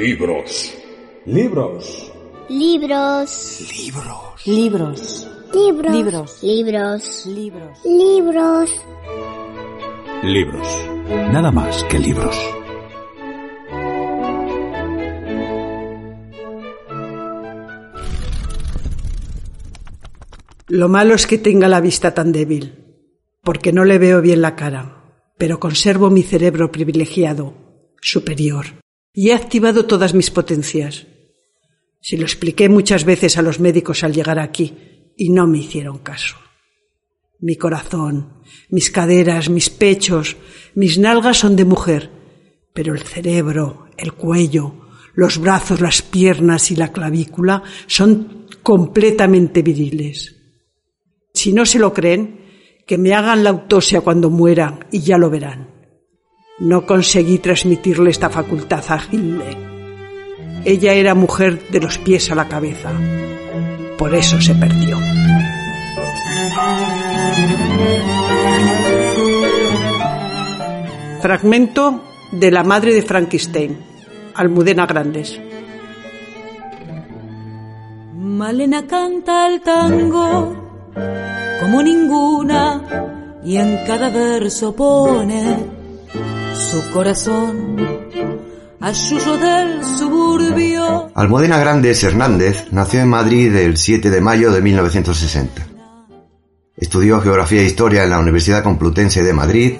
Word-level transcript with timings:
Libros. 0.00 0.72
Libros. 1.26 2.12
Libros. 2.48 3.72
Libros. 3.82 4.46
Libros. 4.46 5.26
Libros. 5.52 6.40
Libros. 6.40 6.42
Libros. 6.44 7.26
Libros. 7.26 7.84
Libros. 7.84 8.70
Libros. 10.22 10.68
Nada 11.32 11.50
más 11.50 11.82
que 11.84 11.98
libros. 11.98 12.36
Lo 20.68 20.88
malo 20.88 21.14
es 21.16 21.26
que 21.26 21.38
tenga 21.38 21.66
la 21.66 21.80
vista 21.80 22.14
tan 22.14 22.30
débil, 22.30 22.84
porque 23.42 23.72
no 23.72 23.84
le 23.84 23.98
veo 23.98 24.22
bien 24.22 24.42
la 24.42 24.54
cara, 24.54 25.02
pero 25.38 25.58
conservo 25.58 26.08
mi 26.08 26.22
cerebro 26.22 26.70
privilegiado, 26.70 27.54
superior, 28.00 28.66
y 29.18 29.30
he 29.30 29.34
activado 29.34 29.84
todas 29.84 30.14
mis 30.14 30.30
potencias. 30.30 31.08
Se 32.00 32.16
lo 32.16 32.22
expliqué 32.22 32.68
muchas 32.68 33.02
veces 33.02 33.36
a 33.36 33.42
los 33.42 33.58
médicos 33.58 34.04
al 34.04 34.12
llegar 34.12 34.38
aquí 34.38 35.12
y 35.16 35.30
no 35.30 35.48
me 35.48 35.58
hicieron 35.58 35.98
caso. 35.98 36.36
Mi 37.40 37.56
corazón, 37.56 38.44
mis 38.70 38.92
caderas, 38.92 39.50
mis 39.50 39.70
pechos, 39.70 40.36
mis 40.76 40.98
nalgas 40.98 41.38
son 41.38 41.56
de 41.56 41.64
mujer, 41.64 42.12
pero 42.72 42.94
el 42.94 43.00
cerebro, 43.00 43.88
el 43.96 44.12
cuello, 44.12 44.86
los 45.14 45.38
brazos, 45.38 45.80
las 45.80 46.00
piernas 46.00 46.70
y 46.70 46.76
la 46.76 46.92
clavícula 46.92 47.64
son 47.88 48.46
completamente 48.62 49.62
viriles. 49.62 50.36
Si 51.34 51.52
no 51.52 51.66
se 51.66 51.80
lo 51.80 51.92
creen, 51.92 52.38
que 52.86 52.98
me 52.98 53.14
hagan 53.14 53.42
la 53.42 53.50
autopsia 53.50 54.00
cuando 54.00 54.30
muera 54.30 54.78
y 54.92 55.00
ya 55.00 55.18
lo 55.18 55.28
verán. 55.28 55.77
No 56.60 56.84
conseguí 56.84 57.38
transmitirle 57.38 58.10
esta 58.10 58.30
facultad 58.30 58.84
a 58.88 59.00
Hilde. 59.10 59.56
Ella 60.64 60.92
era 60.92 61.14
mujer 61.14 61.68
de 61.68 61.80
los 61.80 61.98
pies 61.98 62.32
a 62.32 62.34
la 62.34 62.48
cabeza. 62.48 62.90
Por 63.96 64.12
eso 64.12 64.40
se 64.40 64.56
perdió. 64.56 64.98
Fragmento 71.20 72.02
de 72.32 72.50
La 72.50 72.64
madre 72.64 72.92
de 72.92 73.02
Frankenstein, 73.02 73.78
Almudena 74.34 74.86
Grandes. 74.86 75.40
Malena 78.14 78.84
canta 78.86 79.46
el 79.46 79.60
tango 79.60 80.54
como 81.60 81.82
ninguna 81.82 82.82
y 83.44 83.56
en 83.56 83.78
cada 83.86 84.10
verso 84.10 84.74
pone 84.74 85.77
su 86.58 86.90
corazón 86.90 87.76
del 89.40 89.84
suburbio. 89.84 91.10
Almudena 91.14 91.58
Grandes 91.58 92.02
Hernández 92.02 92.66
nació 92.72 93.00
en 93.00 93.08
Madrid 93.08 93.54
el 93.54 93.76
7 93.76 94.10
de 94.10 94.20
mayo 94.20 94.50
de 94.50 94.60
1960. 94.60 95.66
Estudió 96.76 97.20
Geografía 97.20 97.60
e 97.60 97.64
Historia 97.64 98.02
en 98.02 98.10
la 98.10 98.18
Universidad 98.18 98.64
Complutense 98.64 99.22
de 99.22 99.32
Madrid, 99.32 99.76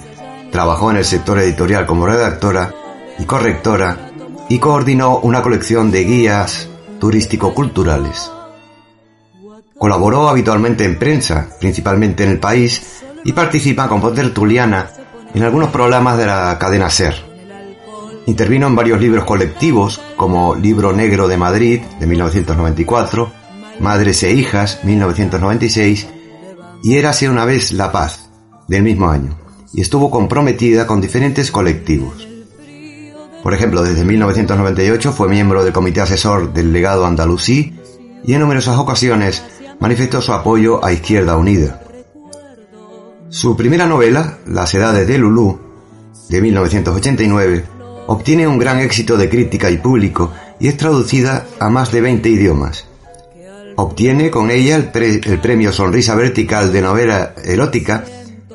trabajó 0.52 0.90
en 0.90 0.98
el 0.98 1.04
sector 1.04 1.38
editorial 1.38 1.84
como 1.84 2.06
redactora 2.06 2.72
y 3.18 3.24
correctora 3.24 4.12
y 4.48 4.58
coordinó 4.58 5.18
una 5.18 5.42
colección 5.42 5.90
de 5.90 6.04
guías 6.04 6.68
turístico-culturales. 7.00 8.30
Colaboró 9.76 10.28
habitualmente 10.28 10.84
en 10.84 10.98
prensa, 10.98 11.48
principalmente 11.58 12.24
en 12.24 12.30
el 12.30 12.38
país, 12.38 13.02
y 13.24 13.32
participa 13.32 13.88
como 13.88 14.10
tertuliana 14.12 14.90
en 15.38 15.44
algunos 15.44 15.70
programas 15.70 16.18
de 16.18 16.26
la 16.26 16.58
cadena 16.58 16.90
SER. 16.90 17.14
Intervino 18.26 18.66
en 18.66 18.74
varios 18.74 19.00
libros 19.00 19.24
colectivos, 19.24 20.00
como 20.16 20.56
Libro 20.56 20.92
Negro 20.92 21.28
de 21.28 21.36
Madrid, 21.36 21.80
de 22.00 22.06
1994, 22.08 23.30
Madres 23.78 24.24
e 24.24 24.32
Hijas, 24.32 24.80
1996, 24.82 26.08
y 26.82 26.96
Érase 26.96 27.30
una 27.30 27.44
vez 27.44 27.70
La 27.70 27.92
Paz, 27.92 28.30
del 28.66 28.82
mismo 28.82 29.10
año, 29.10 29.38
y 29.72 29.80
estuvo 29.80 30.10
comprometida 30.10 30.88
con 30.88 31.00
diferentes 31.00 31.52
colectivos. 31.52 32.26
Por 33.40 33.54
ejemplo, 33.54 33.84
desde 33.84 34.04
1998 34.04 35.12
fue 35.12 35.28
miembro 35.28 35.62
del 35.62 35.72
comité 35.72 36.00
asesor 36.00 36.52
del 36.52 36.72
legado 36.72 37.06
andalusí 37.06 37.78
y 38.24 38.34
en 38.34 38.40
numerosas 38.40 38.76
ocasiones 38.76 39.44
manifestó 39.78 40.20
su 40.20 40.32
apoyo 40.32 40.84
a 40.84 40.92
Izquierda 40.92 41.36
Unida. 41.36 41.80
Su 43.30 43.56
primera 43.56 43.86
novela, 43.86 44.38
Las 44.46 44.74
Edades 44.74 45.06
de 45.06 45.18
Lulú, 45.18 45.58
de 46.28 46.40
1989, 46.40 47.64
obtiene 48.06 48.46
un 48.46 48.58
gran 48.58 48.78
éxito 48.80 49.16
de 49.16 49.28
crítica 49.28 49.70
y 49.70 49.78
público 49.78 50.32
y 50.58 50.68
es 50.68 50.76
traducida 50.76 51.46
a 51.60 51.68
más 51.68 51.92
de 51.92 52.00
20 52.00 52.28
idiomas. 52.28 52.86
Obtiene 53.76 54.30
con 54.30 54.50
ella 54.50 54.76
el, 54.76 54.84
pre- 54.90 55.20
el 55.22 55.40
premio 55.40 55.72
Sonrisa 55.72 56.14
Vertical 56.14 56.72
de 56.72 56.82
novela 56.82 57.34
erótica 57.44 58.04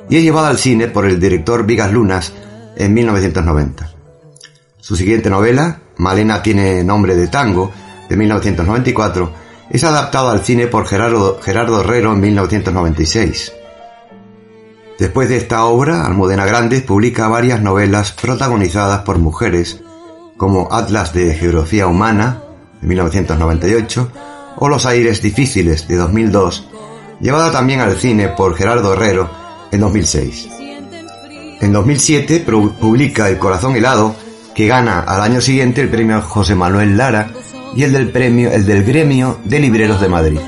y 0.10 0.18
es 0.18 0.24
llevada 0.24 0.50
al 0.50 0.58
cine 0.58 0.88
por 0.88 1.06
el 1.06 1.20
director 1.20 1.66
Vigas 1.66 1.92
Lunas 1.94 2.34
en 2.76 2.94
1990. 2.94 3.90
Su 4.80 4.96
siguiente 4.96 5.30
novela, 5.30 5.80
Malena 5.98 6.42
tiene 6.44 6.84
nombre 6.84 7.16
de 7.16 7.28
tango, 7.28 7.72
de 8.10 8.18
1994, 8.18 9.32
es 9.70 9.84
adaptada 9.86 10.32
al 10.32 10.44
cine 10.44 10.68
por 10.68 10.86
Gerardo, 10.88 11.40
Gerardo 11.42 11.80
Herrero 11.82 12.12
en 12.14 12.20
1996. 12.20 13.54
Después 15.04 15.28
de 15.28 15.36
esta 15.36 15.66
obra, 15.66 16.06
Almudena 16.06 16.46
Grandes 16.46 16.82
publica 16.82 17.28
varias 17.28 17.62
novelas 17.62 18.14
protagonizadas 18.14 19.02
por 19.02 19.18
mujeres, 19.18 19.82
como 20.38 20.70
Atlas 20.72 21.12
de 21.12 21.34
Geografía 21.36 21.88
Humana, 21.88 22.40
de 22.80 22.88
1998, 22.88 24.10
o 24.56 24.70
Los 24.70 24.86
Aires 24.86 25.22
Difíciles, 25.22 25.90
de 25.90 25.98
2002, 25.98 26.70
llevada 27.20 27.52
también 27.52 27.82
al 27.82 27.98
cine 27.98 28.30
por 28.30 28.56
Gerardo 28.56 28.94
Herrero 28.94 29.30
en 29.74 29.82
2006. 29.82 30.48
En 31.60 31.74
2007 31.74 32.40
pro- 32.46 32.72
publica 32.72 33.28
El 33.28 33.40
Corazón 33.40 33.76
Helado, 33.76 34.16
que 34.56 34.68
gana 34.68 35.02
al 35.02 35.20
año 35.22 35.42
siguiente 35.42 35.82
el 35.82 35.90
premio 35.90 36.22
José 36.22 36.56
Manuel 36.56 36.96
Lara 36.98 37.30
y 37.76 37.84
el 37.84 37.92
del 37.92 38.10
premio, 38.10 38.50
el 38.54 38.66
del 38.66 38.86
gremio 38.86 39.38
de 39.44 39.60
libreros 39.60 40.00
de 40.00 40.08
Madrid. 40.08 40.40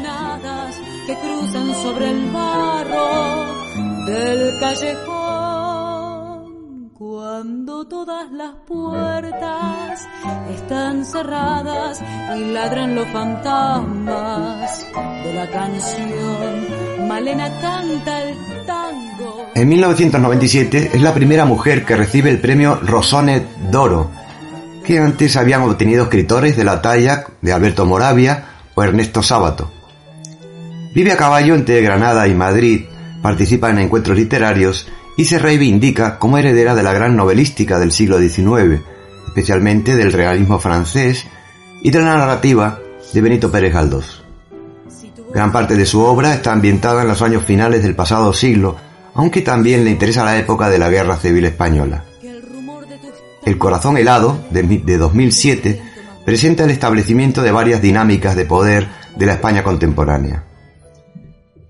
Cuando 6.97 7.85
todas 7.87 8.31
las 8.31 8.51
puertas 8.65 10.07
están 10.53 11.03
cerradas 11.05 12.01
y 12.37 12.53
ladran 12.53 12.95
los 12.95 13.07
fantasmas 13.09 14.85
de 15.23 15.33
la 15.33 15.49
canción 15.49 17.07
Malena 17.07 17.49
canta 17.59 18.23
el 18.23 18.37
tango 18.65 19.47
En 19.55 19.67
1997 19.67 20.91
es 20.93 21.01
la 21.01 21.13
primera 21.13 21.45
mujer 21.45 21.83
que 21.83 21.97
recibe 21.97 22.29
el 22.29 22.39
premio 22.39 22.79
Rosone 22.81 23.45
d'Oro, 23.69 24.11
que 24.85 24.99
antes 24.99 25.35
habían 25.35 25.63
obtenido 25.63 26.03
escritores 26.03 26.55
de 26.55 26.63
la 26.63 26.81
talla 26.81 27.25
de 27.41 27.51
Alberto 27.51 27.85
Moravia 27.85 28.45
o 28.73 28.83
Ernesto 28.83 29.21
Sábato. 29.21 29.71
Vive 30.93 31.11
a 31.11 31.17
caballo 31.17 31.55
entre 31.55 31.81
Granada 31.81 32.25
y 32.27 32.33
Madrid, 32.33 32.85
participa 33.25 33.71
en 33.71 33.79
encuentros 33.79 34.15
literarios 34.15 34.87
y 35.17 35.25
se 35.25 35.39
reivindica 35.39 36.19
como 36.19 36.37
heredera 36.37 36.75
de 36.75 36.83
la 36.83 36.93
gran 36.93 37.15
novelística 37.15 37.79
del 37.79 37.91
siglo 37.91 38.19
XIX, 38.19 38.81
especialmente 39.25 39.95
del 39.95 40.13
realismo 40.13 40.59
francés 40.59 41.25
y 41.81 41.89
de 41.89 41.99
la 42.01 42.17
narrativa 42.17 42.77
de 43.13 43.21
Benito 43.21 43.51
Pérez 43.51 43.73
Galdós. 43.73 44.23
Gran 45.33 45.51
parte 45.51 45.75
de 45.75 45.87
su 45.87 46.01
obra 46.01 46.35
está 46.35 46.51
ambientada 46.53 47.01
en 47.01 47.07
los 47.07 47.23
años 47.23 47.43
finales 47.43 47.81
del 47.81 47.95
pasado 47.95 48.31
siglo, 48.31 48.75
aunque 49.15 49.41
también 49.41 49.83
le 49.85 49.89
interesa 49.89 50.23
la 50.23 50.37
época 50.37 50.69
de 50.69 50.77
la 50.77 50.91
Guerra 50.91 51.17
Civil 51.17 51.45
Española. 51.45 52.03
El 53.43 53.57
Corazón 53.57 53.97
Helado, 53.97 54.37
de, 54.51 54.61
mi- 54.61 54.77
de 54.77 54.97
2007, 54.99 55.81
presenta 56.23 56.63
el 56.65 56.69
establecimiento 56.69 57.41
de 57.41 57.51
varias 57.51 57.81
dinámicas 57.81 58.35
de 58.35 58.45
poder 58.45 58.87
de 59.17 59.25
la 59.25 59.33
España 59.33 59.63
contemporánea. 59.63 60.43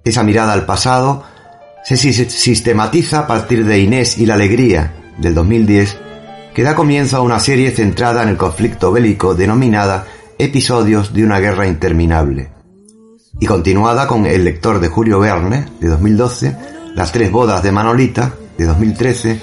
Esa 0.04 0.22
mirada 0.24 0.52
al 0.52 0.66
pasado 0.66 1.24
se 1.86 1.96
sis- 1.96 2.32
sistematiza 2.32 3.20
a 3.20 3.28
partir 3.28 3.66
de 3.66 3.80
Inés 3.80 4.18
y 4.18 4.26
la 4.26 4.34
Alegría, 4.36 4.94
del 5.18 5.34
2010, 5.36 5.98
que 6.54 6.64
da 6.64 6.76
comienzo 6.76 7.18
a 7.18 7.22
una 7.22 7.40
serie 7.40 7.72
centrada 7.72 8.24
en 8.24 8.30
el 8.30 8.38
conflicto 8.38 8.92
bélico 8.92 9.36
denominada 9.36 10.06
Episodios 10.38 11.14
de 11.14 11.24
una 11.24 11.40
guerra 11.40 11.66
interminable, 11.68 12.52
y 13.40 13.46
continuada 13.46 14.08
con 14.08 14.26
El 14.26 14.44
lector 14.44 14.80
de 14.80 14.90
Julio 14.90 15.20
Verne, 15.20 15.66
de 15.80 15.88
2012, 15.88 16.56
Las 16.96 17.12
tres 17.12 17.32
bodas 17.32 17.64
de 17.64 17.72
Manolita, 17.72 18.34
de 18.58 18.66
2013, 18.66 19.42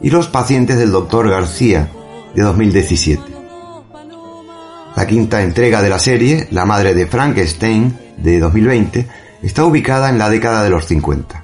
y 0.00 0.10
Los 0.10 0.28
pacientes 0.28 0.78
del 0.78 0.92
doctor 0.92 1.28
García, 1.28 1.88
de 2.34 2.42
2017. 2.42 3.22
La 4.96 5.06
quinta 5.06 5.42
entrega 5.42 5.82
de 5.82 5.90
la 5.90 5.98
serie, 5.98 6.46
La 6.50 6.64
madre 6.64 6.94
de 6.94 7.06
Frankenstein, 7.06 7.98
de 8.16 8.38
2020, 8.38 9.06
está 9.42 9.64
ubicada 9.64 10.08
en 10.08 10.18
la 10.18 10.30
década 10.30 10.62
de 10.62 10.70
los 10.70 10.86
50. 10.86 11.43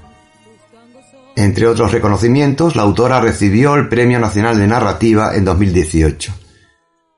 Entre 1.41 1.67
otros 1.67 1.91
reconocimientos, 1.91 2.77
la 2.77 2.83
autora 2.83 3.19
recibió 3.19 3.75
el 3.75 3.89
Premio 3.89 4.21
Nacional 4.21 4.59
de 4.59 4.67
Narrativa 4.67 5.35
en 5.35 5.47
2018. 5.47 6.35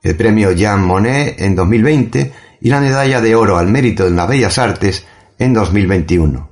el 0.04 0.16
premio 0.16 0.52
Jean 0.52 0.84
Monnet 0.84 1.40
en 1.40 1.56
2020 1.56 2.32
y 2.60 2.68
la 2.68 2.80
medalla 2.80 3.20
de 3.20 3.34
oro 3.34 3.58
al 3.58 3.66
mérito 3.66 4.06
en 4.06 4.14
las 4.14 4.28
bellas 4.28 4.58
artes 4.58 5.04
en 5.40 5.52
2021. 5.52 6.48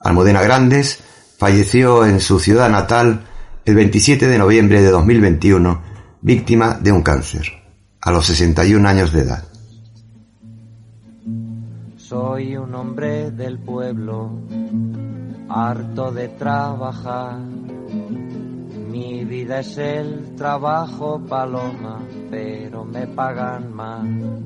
Almudena 0.00 0.42
Grandes 0.42 0.98
falleció 1.38 2.04
en 2.04 2.18
su 2.18 2.40
ciudad 2.40 2.68
natal 2.68 3.24
el 3.64 3.76
27 3.76 4.26
de 4.26 4.38
noviembre 4.38 4.82
de 4.82 4.90
2021, 4.90 5.80
víctima 6.22 6.74
de 6.74 6.90
un 6.90 7.02
cáncer, 7.02 7.52
a 8.00 8.10
los 8.10 8.26
61 8.26 8.88
años 8.88 9.12
de 9.12 9.20
edad. 9.20 9.44
Soy 11.96 12.56
un 12.56 12.74
hombre 12.74 13.30
del 13.30 13.58
pueblo, 13.60 14.32
harto 15.48 16.12
de 16.12 16.28
trabajar. 16.28 17.38
Mi 18.90 19.24
vida 19.24 19.60
es 19.60 19.78
el 19.78 20.34
trabajo 20.36 21.20
paloma, 21.28 22.00
pero 22.30 22.84
me 22.84 23.06
pagan 23.06 23.72
mal. 23.74 24.42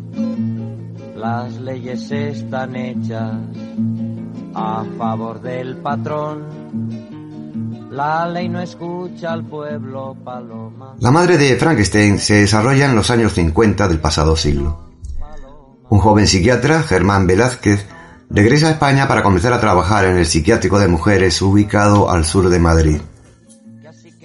Las 1.17 1.61
leyes 1.61 2.11
están 2.11 2.77
hechas 2.77 3.37
a 4.55 4.85
favor 4.99 5.41
del 5.41 5.77
patrón. 5.79 6.47
La 7.91 8.27
ley 8.27 8.49
no 8.49 8.61
escucha 8.61 9.33
al 9.33 9.45
pueblo 9.45 10.17
paloma. 10.25 10.97
La 10.99 11.11
madre 11.11 11.37
de 11.37 11.57
Frankenstein 11.57 12.19
se 12.19 12.35
desarrolla 12.35 12.87
en 12.87 12.97
los 12.97 13.11
años 13.11 13.35
50 13.35 13.87
del 13.89 14.01
pasado 14.01 14.35
siglo. 14.35 14.93
Un 15.91 15.99
joven 15.99 16.27
psiquiatra, 16.27 16.83
Germán 16.83 17.27
Velázquez, 17.27 17.87
regresa 18.33 18.69
a 18.69 18.71
España 18.73 19.07
para 19.07 19.23
comenzar 19.23 19.53
a 19.53 19.61
trabajar 19.61 20.07
en 20.07 20.17
el 20.17 20.27
psiquiátrico 20.27 20.79
de 20.79 20.89
mujeres 20.89 21.41
ubicado 21.43 22.11
al 22.11 22.25
sur 22.25 22.49
de 22.49 22.59
Madrid. 22.59 23.01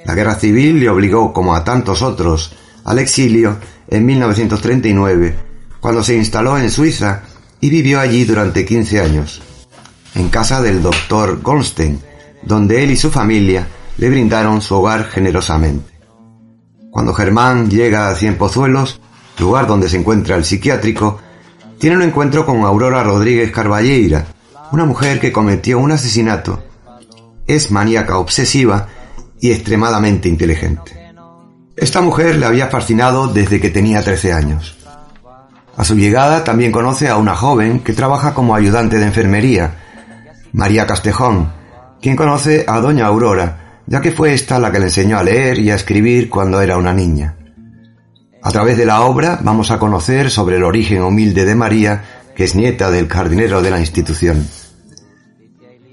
La 0.05 0.15
guerra 0.15 0.35
civil 0.35 0.79
le 0.79 0.89
obligó, 0.89 1.33
como 1.33 1.53
a 1.53 1.65
tantos 1.65 2.01
otros, 2.01 2.55
al 2.85 2.99
exilio 2.99 3.57
en 3.89 4.05
1939, 4.05 5.35
cuando 5.81 6.03
se 6.03 6.15
instaló 6.15 6.57
en 6.57 6.71
Suiza 6.71 7.23
y 7.59 7.69
vivió 7.69 7.99
allí 7.99 8.23
durante 8.23 8.65
15 8.65 9.01
años, 9.01 9.41
en 10.15 10.29
casa 10.29 10.61
del 10.61 10.81
doctor 10.81 11.41
Goldstein, 11.41 12.01
donde 12.43 12.83
él 12.83 12.91
y 12.91 12.95
su 12.95 13.11
familia 13.11 13.67
le 13.97 14.09
brindaron 14.09 14.61
su 14.61 14.75
hogar 14.75 15.05
generosamente. 15.05 15.91
Cuando 16.89 17.13
Germán 17.13 17.69
llega 17.69 18.09
a 18.09 18.15
Cienpozuelos, 18.15 19.01
lugar 19.37 19.67
donde 19.67 19.89
se 19.89 19.97
encuentra 19.97 20.37
el 20.37 20.45
psiquiátrico, 20.45 21.19
tiene 21.79 21.95
un 21.95 22.01
encuentro 22.01 22.45
con 22.45 22.63
Aurora 22.63 23.03
Rodríguez 23.03 23.51
Carballeira, 23.51 24.25
una 24.71 24.85
mujer 24.85 25.19
que 25.19 25.31
cometió 25.31 25.79
un 25.79 25.91
asesinato. 25.91 26.63
Es 27.45 27.71
maníaca 27.71 28.17
obsesiva 28.17 28.87
y 29.39 29.51
extremadamente 29.51 30.27
inteligente. 30.27 31.13
Esta 31.75 32.01
mujer 32.01 32.37
le 32.37 32.45
había 32.45 32.67
fascinado 32.67 33.27
desde 33.27 33.59
que 33.59 33.69
tenía 33.69 34.01
13 34.01 34.33
años. 34.33 34.77
A 35.77 35.83
su 35.83 35.95
llegada 35.95 36.43
también 36.43 36.71
conoce 36.71 37.07
a 37.07 37.17
una 37.17 37.35
joven 37.35 37.81
que 37.81 37.93
trabaja 37.93 38.33
como 38.33 38.55
ayudante 38.55 38.97
de 38.97 39.05
enfermería, 39.05 39.75
María 40.53 40.87
Castejón, 40.87 41.53
quien 42.01 42.15
conoce 42.15 42.65
a 42.67 42.79
doña 42.79 43.05
Aurora, 43.05 43.81
ya 43.85 44.01
que 44.01 44.11
fue 44.11 44.33
esta 44.33 44.57
la 44.57 44.71
que 44.71 44.79
le 44.79 44.85
enseñó 44.85 45.19
a 45.19 45.23
leer 45.23 45.59
y 45.59 45.69
a 45.69 45.75
escribir 45.75 46.29
cuando 46.29 46.59
era 46.61 46.77
una 46.77 46.93
niña. 46.93 47.35
A 48.41 48.51
través 48.51 48.77
de 48.77 48.85
la 48.85 49.01
obra 49.01 49.39
vamos 49.41 49.71
a 49.71 49.79
conocer 49.79 50.29
sobre 50.29 50.57
el 50.57 50.63
origen 50.63 51.01
humilde 51.01 51.45
de 51.45 51.55
María, 51.55 52.03
que 52.35 52.43
es 52.43 52.55
nieta 52.55 52.91
del 52.91 53.07
jardinero 53.07 53.61
de 53.61 53.71
la 53.71 53.79
institución. 53.79 54.47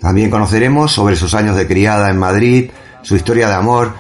También 0.01 0.31
conoceremos 0.31 0.93
sobre 0.93 1.17
sus 1.17 1.35
años 1.35 1.57
de 1.57 1.67
criada 1.67 2.11
en 2.11 2.19
Madrid, 2.19 2.71
su 3.03 3.17
historia 3.17 3.49
de 3.49 3.55
amor 3.55 3.93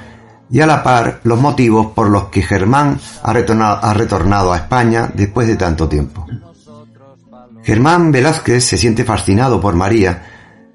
y 0.50 0.60
a 0.60 0.66
la 0.66 0.82
par 0.82 1.20
los 1.24 1.40
motivos 1.40 1.92
por 1.94 2.10
los 2.10 2.24
que 2.24 2.42
Germán 2.42 3.00
ha 3.22 3.32
retornado, 3.32 4.52
a 4.52 4.56
España 4.56 5.10
después 5.14 5.48
de 5.48 5.56
tanto 5.56 5.88
tiempo. 5.88 6.26
Germán 7.62 8.12
Velázquez 8.12 8.62
se 8.62 8.76
siente 8.76 9.04
fascinado 9.04 9.60
por 9.60 9.74
María, 9.74 10.22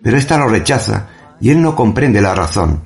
pero 0.01 0.17
ésta 0.17 0.37
lo 0.37 0.47
rechaza 0.47 1.07
y 1.39 1.51
él 1.51 1.61
no 1.61 1.75
comprende 1.75 2.21
la 2.21 2.33
razón. 2.33 2.81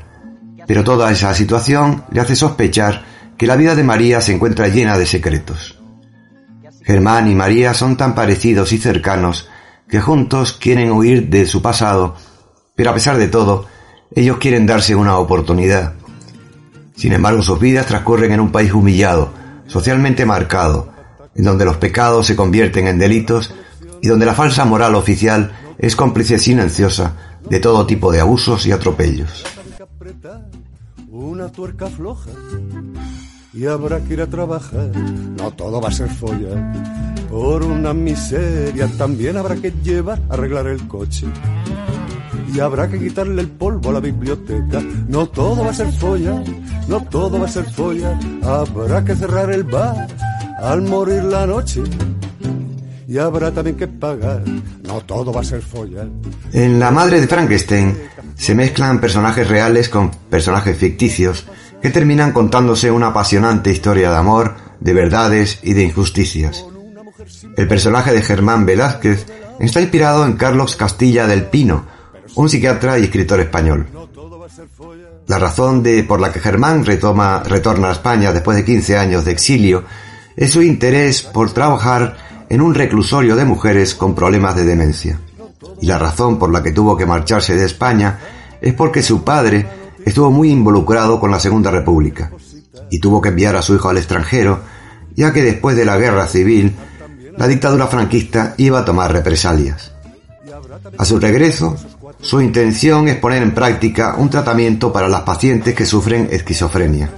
Pero 0.68 0.84
toda 0.84 1.12
esa 1.12 1.34
situación 1.34 2.04
le 2.12 2.20
hace 2.20 2.36
sospechar 2.36 3.04
que 3.38 3.48
la 3.48 3.56
vida 3.56 3.76
de 3.76 3.84
María 3.84 4.22
se 4.22 4.34
encuentra 4.34 4.68
llena 4.68 4.98
de 4.98 5.06
secretos. 5.06 5.80
Germán 6.84 7.30
y 7.30 7.36
María 7.36 7.74
son 7.74 7.96
tan 7.96 8.14
parecidos 8.14 8.74
y 8.74 8.78
cercanos 8.78 9.50
que 9.88 10.02
juntos 10.02 10.54
quieren 10.54 10.92
huir 10.92 11.30
de 11.30 11.46
su 11.46 11.62
pasado, 11.62 12.16
pero 12.76 12.90
a 12.90 12.94
pesar 12.94 13.18
de 13.18 13.28
todo, 13.28 13.66
ellos 14.12 14.38
quieren 14.38 14.66
darse 14.66 14.96
una 14.96 15.18
oportunidad. 15.18 15.94
Sin 16.96 17.14
embargo, 17.14 17.42
sus 17.42 17.60
vidas 17.60 17.88
transcurren 17.88 18.32
en 18.32 18.40
un 18.40 18.52
país 18.52 18.74
humillado, 18.74 19.32
socialmente 19.68 20.26
marcado, 20.26 20.92
en 21.36 21.46
donde 21.46 21.66
los 21.66 21.78
pecados 21.78 22.28
se 22.28 22.36
convierten 22.36 22.88
en 22.88 23.00
delitos 23.00 23.54
y 24.02 24.08
donde 24.08 24.26
la 24.26 24.34
falsa 24.34 24.66
moral 24.66 24.96
oficial 24.96 25.52
es 25.78 25.96
cómplice 25.96 26.38
silenciosa 26.38 27.16
de 27.50 27.60
todo 27.60 27.86
tipo 27.86 28.12
de 28.12 28.20
abusos 28.22 28.66
y 28.66 28.72
atropellos. 28.72 29.44
Una 31.10 31.52
tuerca 31.52 31.88
floja 31.88 32.30
y 33.54 33.68
habrá 33.68 34.00
que 34.00 34.14
ir 34.14 34.22
a 34.22 34.28
trabajar. 34.28 34.90
No 35.38 35.52
todo 35.52 35.80
va 35.80 35.90
a 35.90 35.92
ser 35.92 36.10
folla. 36.10 36.74
Por 37.30 37.64
una 37.64 37.94
miseria 37.94 38.88
también 38.98 39.38
habrá 39.38 39.56
que 39.56 39.72
llevar 39.84 40.20
a 40.30 40.34
arreglar 40.34 40.68
el 40.68 40.88
coche. 40.88 41.28
Y 42.54 42.60
habrá 42.60 42.88
que 42.88 43.00
quitarle 43.00 43.42
el 43.42 43.50
polvo 43.50 43.90
a 43.90 43.94
la 43.94 44.00
biblioteca. 44.00 44.82
No 45.08 45.28
todo 45.28 45.64
va 45.64 45.72
a 45.72 45.74
ser 45.74 45.92
folla, 45.92 46.44
no 46.88 47.02
todo 47.04 47.40
va 47.40 47.46
a 47.46 47.50
ser 47.50 47.66
folla. 47.66 48.20
Habrá 48.44 49.04
que 49.04 49.16
cerrar 49.16 49.52
el 49.52 49.64
bar 49.64 50.08
al 50.60 50.82
morir 50.82 51.24
la 51.24 51.46
noche. 51.46 51.82
Y 53.08 53.18
habrá 53.18 53.52
también 53.52 53.76
que 53.76 53.88
pagar, 53.88 54.44
no 54.84 55.02
todo 55.02 55.32
va 55.32 55.42
a 55.42 55.44
ser 55.44 55.62
folla. 55.62 56.08
En 56.52 56.80
La 56.80 56.90
Madre 56.90 57.22
de 57.22 57.28
Frankenstein 57.28 57.96
se 58.36 58.56
mezclan 58.56 59.00
personajes 59.00 59.48
reales 59.48 59.90
con 59.90 60.10
personajes 60.30 60.76
ficticios 60.78 61.46
que 61.84 61.90
terminan 61.90 62.32
contándose 62.32 62.90
una 62.90 63.08
apasionante 63.08 63.70
historia 63.70 64.10
de 64.10 64.16
amor, 64.16 64.56
de 64.80 64.94
verdades 64.94 65.60
y 65.64 65.74
de 65.74 65.84
injusticias. 65.84 66.64
El 67.58 67.68
personaje 67.68 68.14
de 68.14 68.22
Germán 68.22 68.66
Velázquez 68.66 69.26
está 69.60 69.82
inspirado 69.82 70.26
en 70.26 70.34
Carlos 70.38 70.78
Castilla 70.78 71.28
del 71.28 71.44
Pino, 71.44 71.86
un 72.36 72.48
psiquiatra 72.48 72.98
y 72.98 73.04
escritor 73.04 73.42
español. 73.42 73.86
La 75.28 75.38
razón 75.38 75.84
de, 75.84 76.06
por 76.06 76.22
la 76.22 76.32
que 76.32 76.40
Germán 76.40 76.86
retoma, 76.86 77.44
retorna 77.44 77.90
a 77.90 77.92
España 77.92 78.32
después 78.32 78.56
de 78.56 78.64
15 78.64 78.98
años 78.98 79.26
de 79.26 79.32
exilio 79.32 79.84
es 80.38 80.54
su 80.54 80.62
interés 80.62 81.22
por 81.22 81.52
trabajar 81.52 82.16
en 82.48 82.62
un 82.62 82.74
reclusorio 82.74 83.36
de 83.36 83.44
mujeres 83.44 83.94
con 83.94 84.16
problemas 84.16 84.56
de 84.56 84.64
demencia. 84.64 85.20
Y 85.82 85.88
la 85.88 86.00
razón 86.00 86.40
por 86.40 86.50
la 86.50 86.64
que 86.64 86.72
tuvo 86.72 86.96
que 86.96 87.06
marcharse 87.06 87.58
de 87.58 87.66
España 87.66 88.20
es 88.62 88.74
porque 88.74 89.04
su 89.04 89.26
padre 89.26 89.83
estuvo 90.06 90.32
muy 90.32 90.50
involucrado 90.50 91.20
con 91.20 91.32
la 91.32 91.40
Segunda 91.40 91.72
República 91.72 92.32
y 92.90 93.00
tuvo 93.00 93.22
que 93.22 93.30
enviar 93.30 93.56
a 93.56 93.62
su 93.62 93.76
hijo 93.76 93.90
al 93.90 93.98
extranjero, 93.98 94.60
ya 95.16 95.34
que 95.34 95.44
después 95.44 95.76
de 95.76 95.86
la 95.86 95.98
guerra 95.98 96.28
civil, 96.28 96.76
la 97.38 97.48
dictadura 97.48 97.88
franquista 97.88 98.54
iba 98.58 98.80
a 98.80 98.86
tomar 98.86 99.12
represalias. 99.12 99.92
A 100.98 101.06
su 101.06 101.20
regreso, 101.20 101.76
su 102.22 102.42
intención 102.42 103.08
es 103.08 103.16
poner 103.18 103.42
en 103.42 103.54
práctica 103.54 104.16
un 104.18 104.30
tratamiento 104.30 104.94
para 104.94 105.10
las 105.10 105.22
pacientes 105.22 105.74
que 105.74 105.86
sufren 105.86 106.30
esquizofrenia. 106.32 107.10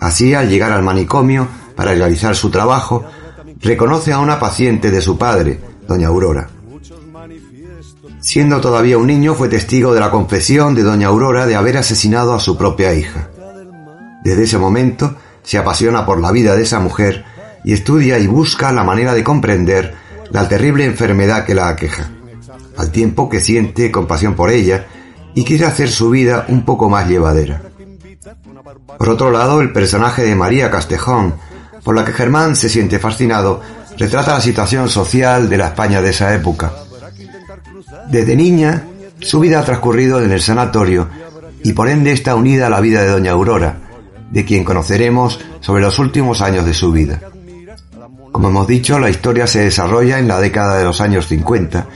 Así, 0.00 0.34
al 0.34 0.48
llegar 0.48 0.72
al 0.72 0.82
manicomio 0.82 1.46
para 1.76 1.92
realizar 1.92 2.34
su 2.34 2.50
trabajo, 2.50 3.04
reconoce 3.60 4.12
a 4.12 4.18
una 4.18 4.40
paciente 4.40 4.90
de 4.90 5.02
su 5.02 5.18
padre, 5.18 5.60
doña 5.86 6.08
Aurora. 6.08 6.48
Siendo 8.20 8.60
todavía 8.60 8.98
un 8.98 9.06
niño, 9.06 9.34
fue 9.34 9.48
testigo 9.48 9.94
de 9.94 10.00
la 10.00 10.10
confesión 10.10 10.74
de 10.74 10.82
doña 10.82 11.08
Aurora 11.08 11.46
de 11.46 11.56
haber 11.56 11.78
asesinado 11.78 12.34
a 12.34 12.40
su 12.40 12.56
propia 12.56 12.92
hija. 12.94 13.30
Desde 14.22 14.42
ese 14.44 14.58
momento, 14.58 15.16
se 15.42 15.56
apasiona 15.56 16.04
por 16.04 16.20
la 16.20 16.30
vida 16.30 16.54
de 16.54 16.62
esa 16.62 16.80
mujer 16.80 17.24
y 17.64 17.72
estudia 17.72 18.18
y 18.18 18.26
busca 18.26 18.72
la 18.72 18.84
manera 18.84 19.14
de 19.14 19.24
comprender 19.24 19.94
la 20.30 20.48
terrible 20.48 20.84
enfermedad 20.84 21.44
que 21.44 21.54
la 21.54 21.68
aqueja, 21.68 22.10
al 22.76 22.90
tiempo 22.90 23.28
que 23.28 23.40
siente 23.40 23.90
compasión 23.90 24.34
por 24.34 24.50
ella 24.50 24.86
y 25.34 25.44
quiere 25.44 25.64
hacer 25.64 25.90
su 25.90 26.10
vida 26.10 26.44
un 26.48 26.64
poco 26.64 26.90
más 26.90 27.08
llevadera. 27.08 27.62
Por 28.98 29.08
otro 29.08 29.30
lado, 29.30 29.62
el 29.62 29.72
personaje 29.72 30.22
de 30.22 30.36
María 30.36 30.70
Castejón, 30.70 31.34
por 31.82 31.96
la 31.96 32.04
que 32.04 32.12
Germán 32.12 32.54
se 32.54 32.68
siente 32.68 32.98
fascinado, 32.98 33.62
retrata 33.96 34.34
la 34.34 34.40
situación 34.40 34.90
social 34.90 35.48
de 35.48 35.56
la 35.56 35.68
España 35.68 36.02
de 36.02 36.10
esa 36.10 36.34
época 36.34 36.70
desde 38.10 38.36
niña, 38.36 38.86
su 39.20 39.40
vida 39.40 39.60
ha 39.60 39.64
transcurrido 39.64 40.22
en 40.22 40.32
el 40.32 40.40
sanatorio 40.40 41.08
y 41.62 41.72
por 41.72 41.88
ende 41.88 42.12
está 42.12 42.34
unida 42.34 42.66
a 42.66 42.70
la 42.70 42.80
vida 42.80 43.02
de 43.02 43.08
Doña 43.08 43.32
Aurora, 43.32 43.76
de 44.30 44.44
quien 44.44 44.64
conoceremos 44.64 45.40
sobre 45.60 45.82
los 45.82 45.98
últimos 45.98 46.40
años 46.40 46.64
de 46.64 46.74
su 46.74 46.90
vida. 46.92 47.20
Como 48.32 48.48
hemos 48.48 48.66
dicho, 48.66 48.98
la 48.98 49.10
historia 49.10 49.46
se 49.46 49.60
desarrolla 49.60 50.18
en 50.18 50.28
la 50.28 50.40
década 50.40 50.76
de 50.78 50.84
los 50.84 51.00
años 51.00 51.26
50 51.26 51.86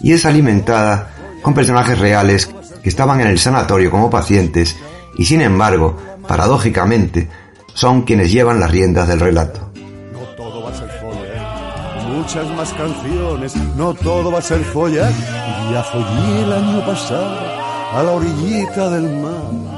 y 0.00 0.12
es 0.12 0.26
alimentada 0.26 1.10
con 1.42 1.54
personajes 1.54 1.98
reales 1.98 2.50
que 2.82 2.88
estaban 2.88 3.20
en 3.20 3.28
el 3.28 3.38
sanatorio 3.38 3.90
como 3.90 4.10
pacientes 4.10 4.76
y 5.16 5.24
sin 5.24 5.40
embargo, 5.40 5.96
paradójicamente, 6.26 7.28
son 7.74 8.02
quienes 8.02 8.32
llevan 8.32 8.60
las 8.60 8.70
riendas 8.70 9.08
del 9.08 9.20
relato. 9.20 9.71
Muchas 12.12 12.46
más 12.56 12.72
canciones, 12.74 13.56
no 13.76 13.94
todo 13.94 14.30
va 14.30 14.38
a 14.38 14.42
ser 14.42 14.62
folla. 14.64 15.10
Ya 15.72 15.82
follé 15.82 16.42
el 16.42 16.52
año 16.52 16.86
pasado 16.86 17.38
a 17.94 18.02
la 18.02 18.12
orillita 18.12 18.90
del 18.90 19.08
mar 19.22 19.72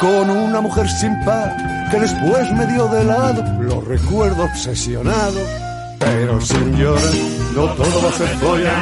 con 0.00 0.30
una 0.30 0.60
mujer 0.60 0.88
sin 0.88 1.18
par 1.24 1.56
que 1.90 2.00
después 2.00 2.52
me 2.52 2.66
dio 2.66 2.86
de 2.88 3.04
lado. 3.04 3.44
Lo 3.60 3.80
recuerdo 3.80 4.44
obsesionado, 4.44 5.40
pero 5.98 6.40
señora, 6.40 7.00
no 7.54 7.64
todo 7.74 8.02
va 8.02 8.08
a 8.08 8.12
ser 8.12 8.28
folla, 8.28 8.72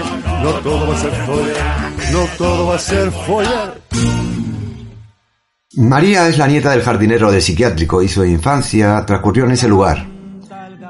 no 0.42 0.50
todo 0.54 0.88
va 0.88 0.94
a 0.94 0.98
ser 0.98 1.12
folla, 1.26 1.90
no 2.12 2.26
todo 2.36 2.66
va 2.66 2.74
a 2.74 2.78
ser 2.78 3.10
folla. 3.10 3.74
María 5.78 6.28
es 6.28 6.38
la 6.38 6.46
nieta 6.46 6.70
del 6.70 6.82
jardinero 6.82 7.30
de 7.30 7.40
psiquiátrico 7.40 8.02
y 8.02 8.08
su 8.08 8.24
infancia 8.24 9.04
transcurrió 9.06 9.44
en 9.44 9.52
ese 9.52 9.68
lugar. 9.68 10.15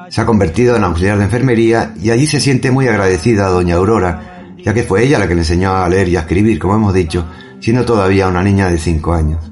Se 0.08 0.20
ha 0.20 0.26
convertido 0.26 0.76
en 0.76 0.84
auxiliar 0.84 1.18
de 1.18 1.24
enfermería 1.24 1.94
y 2.00 2.10
allí 2.10 2.26
se 2.26 2.40
siente 2.40 2.70
muy 2.70 2.86
agradecida 2.88 3.46
a 3.46 3.50
doña 3.50 3.76
Aurora, 3.76 4.54
ya 4.58 4.72
que 4.72 4.82
fue 4.82 5.04
ella 5.04 5.18
la 5.18 5.28
que 5.28 5.34
le 5.34 5.40
enseñó 5.40 5.76
a 5.76 5.88
leer 5.88 6.08
y 6.08 6.16
a 6.16 6.20
escribir, 6.20 6.58
como 6.58 6.74
hemos 6.74 6.94
dicho, 6.94 7.26
siendo 7.60 7.84
todavía 7.84 8.28
una 8.28 8.42
niña 8.42 8.70
de 8.70 8.78
cinco 8.78 9.12
años. 9.14 9.50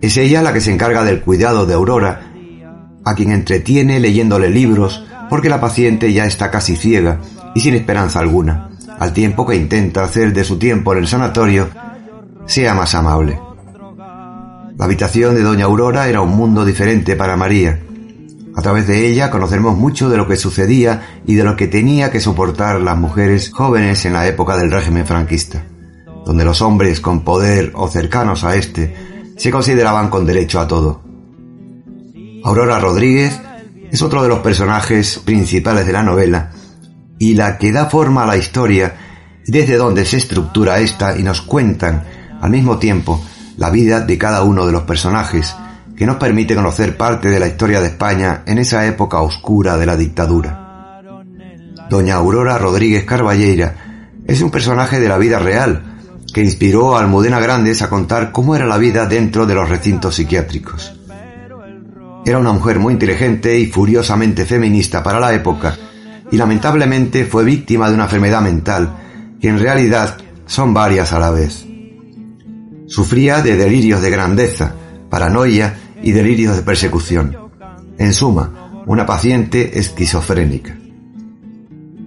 Es 0.00 0.16
ella 0.16 0.42
la 0.42 0.52
que 0.52 0.60
se 0.60 0.72
encarga 0.72 1.04
del 1.04 1.20
cuidado 1.20 1.66
de 1.66 1.74
Aurora, 1.74 2.32
a 3.04 3.14
quien 3.14 3.32
entretiene 3.32 4.00
leyéndole 4.00 4.50
libros, 4.50 5.04
porque 5.28 5.48
la 5.48 5.60
paciente 5.60 6.12
ya 6.12 6.24
está 6.24 6.50
casi 6.50 6.76
ciega 6.76 7.20
y 7.54 7.60
sin 7.60 7.74
esperanza 7.74 8.20
alguna, 8.20 8.70
al 8.98 9.12
tiempo 9.12 9.46
que 9.46 9.56
intenta 9.56 10.04
hacer 10.04 10.32
de 10.32 10.44
su 10.44 10.58
tiempo 10.58 10.92
en 10.92 10.98
el 11.00 11.08
sanatorio 11.08 11.68
sea 12.46 12.74
más 12.74 12.94
amable. 12.94 13.38
La 14.76 14.86
habitación 14.86 15.34
de 15.34 15.42
Doña 15.42 15.66
Aurora 15.66 16.08
era 16.08 16.20
un 16.20 16.36
mundo 16.36 16.64
diferente 16.64 17.16
para 17.16 17.36
María. 17.36 17.80
A 18.56 18.62
través 18.62 18.86
de 18.86 19.08
ella 19.08 19.30
conoceremos 19.30 19.76
mucho 19.76 20.08
de 20.08 20.16
lo 20.16 20.28
que 20.28 20.36
sucedía 20.36 21.20
y 21.26 21.34
de 21.34 21.44
lo 21.44 21.56
que 21.56 21.66
tenía 21.66 22.10
que 22.10 22.20
soportar 22.20 22.80
las 22.80 22.96
mujeres 22.96 23.50
jóvenes 23.52 24.04
en 24.04 24.12
la 24.12 24.26
época 24.28 24.56
del 24.56 24.70
régimen 24.70 25.06
franquista, 25.06 25.64
donde 26.24 26.44
los 26.44 26.62
hombres 26.62 27.00
con 27.00 27.24
poder 27.24 27.72
o 27.74 27.88
cercanos 27.88 28.44
a 28.44 28.54
este 28.54 28.94
se 29.36 29.50
consideraban 29.50 30.08
con 30.08 30.24
derecho 30.24 30.60
a 30.60 30.68
todo. 30.68 31.02
Aurora 32.44 32.78
Rodríguez 32.78 33.40
es 33.90 34.02
otro 34.02 34.22
de 34.22 34.28
los 34.28 34.38
personajes 34.40 35.18
principales 35.18 35.86
de 35.86 35.92
la 35.92 36.02
novela 36.02 36.50
y 37.18 37.34
la 37.34 37.58
que 37.58 37.72
da 37.72 37.86
forma 37.86 38.24
a 38.24 38.26
la 38.26 38.36
historia 38.36 38.94
desde 39.46 39.76
donde 39.76 40.04
se 40.04 40.18
estructura 40.18 40.78
esta 40.78 41.18
y 41.18 41.22
nos 41.22 41.42
cuentan 41.42 42.04
al 42.40 42.50
mismo 42.50 42.78
tiempo 42.78 43.24
la 43.56 43.70
vida 43.70 44.00
de 44.00 44.18
cada 44.18 44.42
uno 44.42 44.66
de 44.66 44.72
los 44.72 44.82
personajes, 44.82 45.54
que 45.96 46.06
nos 46.06 46.16
permite 46.16 46.54
conocer 46.54 46.96
parte 46.96 47.28
de 47.28 47.38
la 47.38 47.46
historia 47.46 47.80
de 47.80 47.88
España 47.88 48.42
en 48.46 48.58
esa 48.58 48.86
época 48.86 49.20
oscura 49.20 49.76
de 49.76 49.86
la 49.86 49.96
dictadura. 49.96 51.02
Doña 51.88 52.16
Aurora 52.16 52.58
Rodríguez 52.58 53.04
Carballeira 53.04 54.22
es 54.26 54.40
un 54.40 54.50
personaje 54.50 54.98
de 54.98 55.08
la 55.08 55.18
vida 55.18 55.38
real, 55.38 55.94
que 56.32 56.42
inspiró 56.42 56.96
a 56.96 57.00
Almudena 57.00 57.38
Grandes 57.38 57.82
a 57.82 57.88
contar 57.88 58.32
cómo 58.32 58.56
era 58.56 58.66
la 58.66 58.78
vida 58.78 59.06
dentro 59.06 59.46
de 59.46 59.54
los 59.54 59.68
recintos 59.68 60.16
psiquiátricos. 60.16 60.98
Era 62.26 62.38
una 62.38 62.52
mujer 62.52 62.78
muy 62.78 62.94
inteligente 62.94 63.58
y 63.58 63.66
furiosamente 63.66 64.46
feminista 64.46 65.02
para 65.02 65.20
la 65.20 65.32
época, 65.32 65.76
y 66.32 66.36
lamentablemente 66.36 67.26
fue 67.26 67.44
víctima 67.44 67.88
de 67.88 67.94
una 67.94 68.04
enfermedad 68.04 68.40
mental, 68.40 68.96
que 69.40 69.48
en 69.48 69.60
realidad 69.60 70.16
son 70.46 70.74
varias 70.74 71.12
a 71.12 71.18
la 71.18 71.30
vez. 71.30 71.66
Sufría 72.86 73.42
de 73.42 73.56
delirios 73.56 74.00
de 74.02 74.10
grandeza, 74.10 74.74
paranoia 75.10 75.83
y 76.02 76.12
delirios 76.12 76.56
de 76.56 76.62
persecución. 76.62 77.36
En 77.98 78.12
suma, 78.12 78.82
una 78.86 79.06
paciente 79.06 79.78
esquizofrénica. 79.78 80.76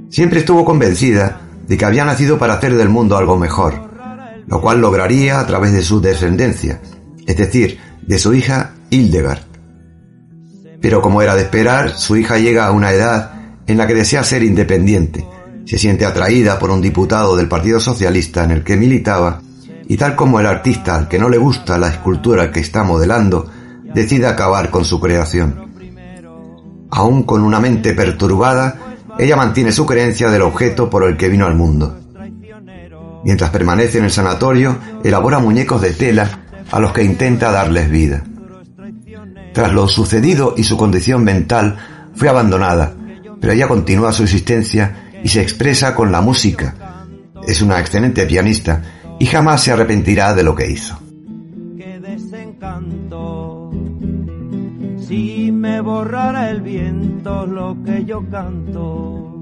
Siempre 0.10 0.40
estuvo 0.40 0.64
convencida 0.66 1.42
de 1.68 1.78
que 1.78 1.86
había 1.86 2.06
nacido 2.06 2.38
para 2.38 2.54
hacer 2.54 2.76
del 2.76 2.90
mundo 2.90 3.18
algo 3.18 3.38
mejor, 3.38 3.74
lo 4.48 4.62
cual 4.62 4.80
lograría 4.80 5.40
a 5.40 5.46
través 5.46 5.74
de 5.74 5.82
su 5.82 6.00
descendencia, 6.00 6.82
es 7.26 7.38
decir, 7.38 7.80
de 8.06 8.18
su 8.20 8.34
hija 8.34 8.72
Hildegard. 8.90 9.42
Pero 10.82 11.02
como 11.02 11.22
era 11.22 11.36
de 11.36 11.42
esperar, 11.42 11.98
su 11.98 12.16
hija 12.16 12.38
llega 12.38 12.68
a 12.68 12.72
una 12.72 12.92
edad 12.92 13.32
en 13.68 13.78
la 13.78 13.88
que 13.88 13.96
desea 13.96 14.24
ser 14.24 14.44
independiente, 14.44 15.26
se 15.66 15.78
siente 15.78 16.06
atraída 16.06 16.58
por 16.60 16.72
un 16.72 16.82
diputado 16.82 17.36
del 17.36 17.50
Partido 17.50 17.82
Socialista 17.82 18.46
en 18.46 18.52
el 18.52 18.64
que 18.64 18.78
militaba 18.78 19.42
y 19.90 19.98
tal 19.98 20.16
como 20.16 20.40
el 20.40 20.46
artista 20.46 20.96
al 20.96 21.10
que 21.10 21.20
no 21.20 21.28
le 21.28 21.38
gusta 21.38 21.78
la 21.78 21.90
escultura 21.90 22.52
que 22.52 22.62
está 22.62 22.84
modelando, 22.84 23.50
decide 23.94 24.28
acabar 24.28 24.70
con 24.70 24.86
su 24.86 25.00
creación. 25.00 25.68
Aún 26.90 27.24
con 27.24 27.42
una 27.42 27.60
mente 27.60 27.94
perturbada, 27.94 28.80
ella 29.20 29.36
mantiene 29.36 29.72
su 29.72 29.86
creencia 29.86 30.30
del 30.30 30.44
objeto 30.44 30.90
por 30.90 31.04
el 31.04 31.18
que 31.18 31.30
vino 31.30 31.46
al 31.46 31.56
mundo. 31.56 31.98
Mientras 33.24 33.50
permanece 33.50 33.98
en 33.98 34.06
el 34.06 34.12
sanatorio, 34.12 34.78
elabora 35.04 35.40
muñecos 35.40 35.82
de 35.82 35.92
tela 35.92 36.46
a 36.72 36.80
los 36.80 36.94
que 36.94 37.04
intenta 37.04 37.52
darles 37.52 37.90
vida. 37.90 38.24
Tras 39.54 39.74
lo 39.74 39.88
sucedido 39.88 40.54
y 40.56 40.64
su 40.64 40.78
condición 40.78 41.24
mental, 41.24 41.78
fue 42.14 42.30
abandonada, 42.30 42.94
pero 43.40 43.54
ella 43.54 43.68
continúa 43.68 44.12
su 44.12 44.24
existencia 44.24 45.10
y 45.24 45.30
se 45.30 45.42
expresa 45.42 45.96
con 45.96 46.12
la 46.12 46.22
música. 46.22 46.76
Es 47.48 47.62
una 47.62 47.80
excelente 47.80 48.26
pianista 48.26 48.84
y 49.20 49.26
jamás 49.26 49.64
se 49.64 49.72
arrepentirá 49.72 50.34
de 50.34 50.44
lo 50.44 50.56
que 50.56 50.70
hizo. 50.70 51.00
Si 55.08 55.54
me 55.54 55.80
borrara 55.80 56.50
el 56.50 56.60
viento 56.60 57.46
lo 57.46 57.78
que 57.82 58.04
yo 58.04 58.30
canto. 58.30 59.42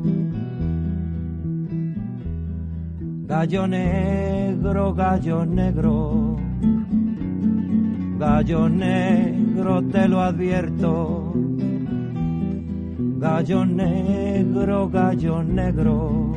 Gallo 3.25 3.65
negro, 3.65 4.93
gallo 4.93 5.43
negro, 5.43 6.37
gallo 8.19 8.69
negro 8.69 9.83
te 9.91 10.07
lo 10.07 10.21
advierto. 10.21 11.33
Gallo 13.17 13.65
negro, 13.65 14.87
gallo 14.87 15.41
negro. 15.41 16.35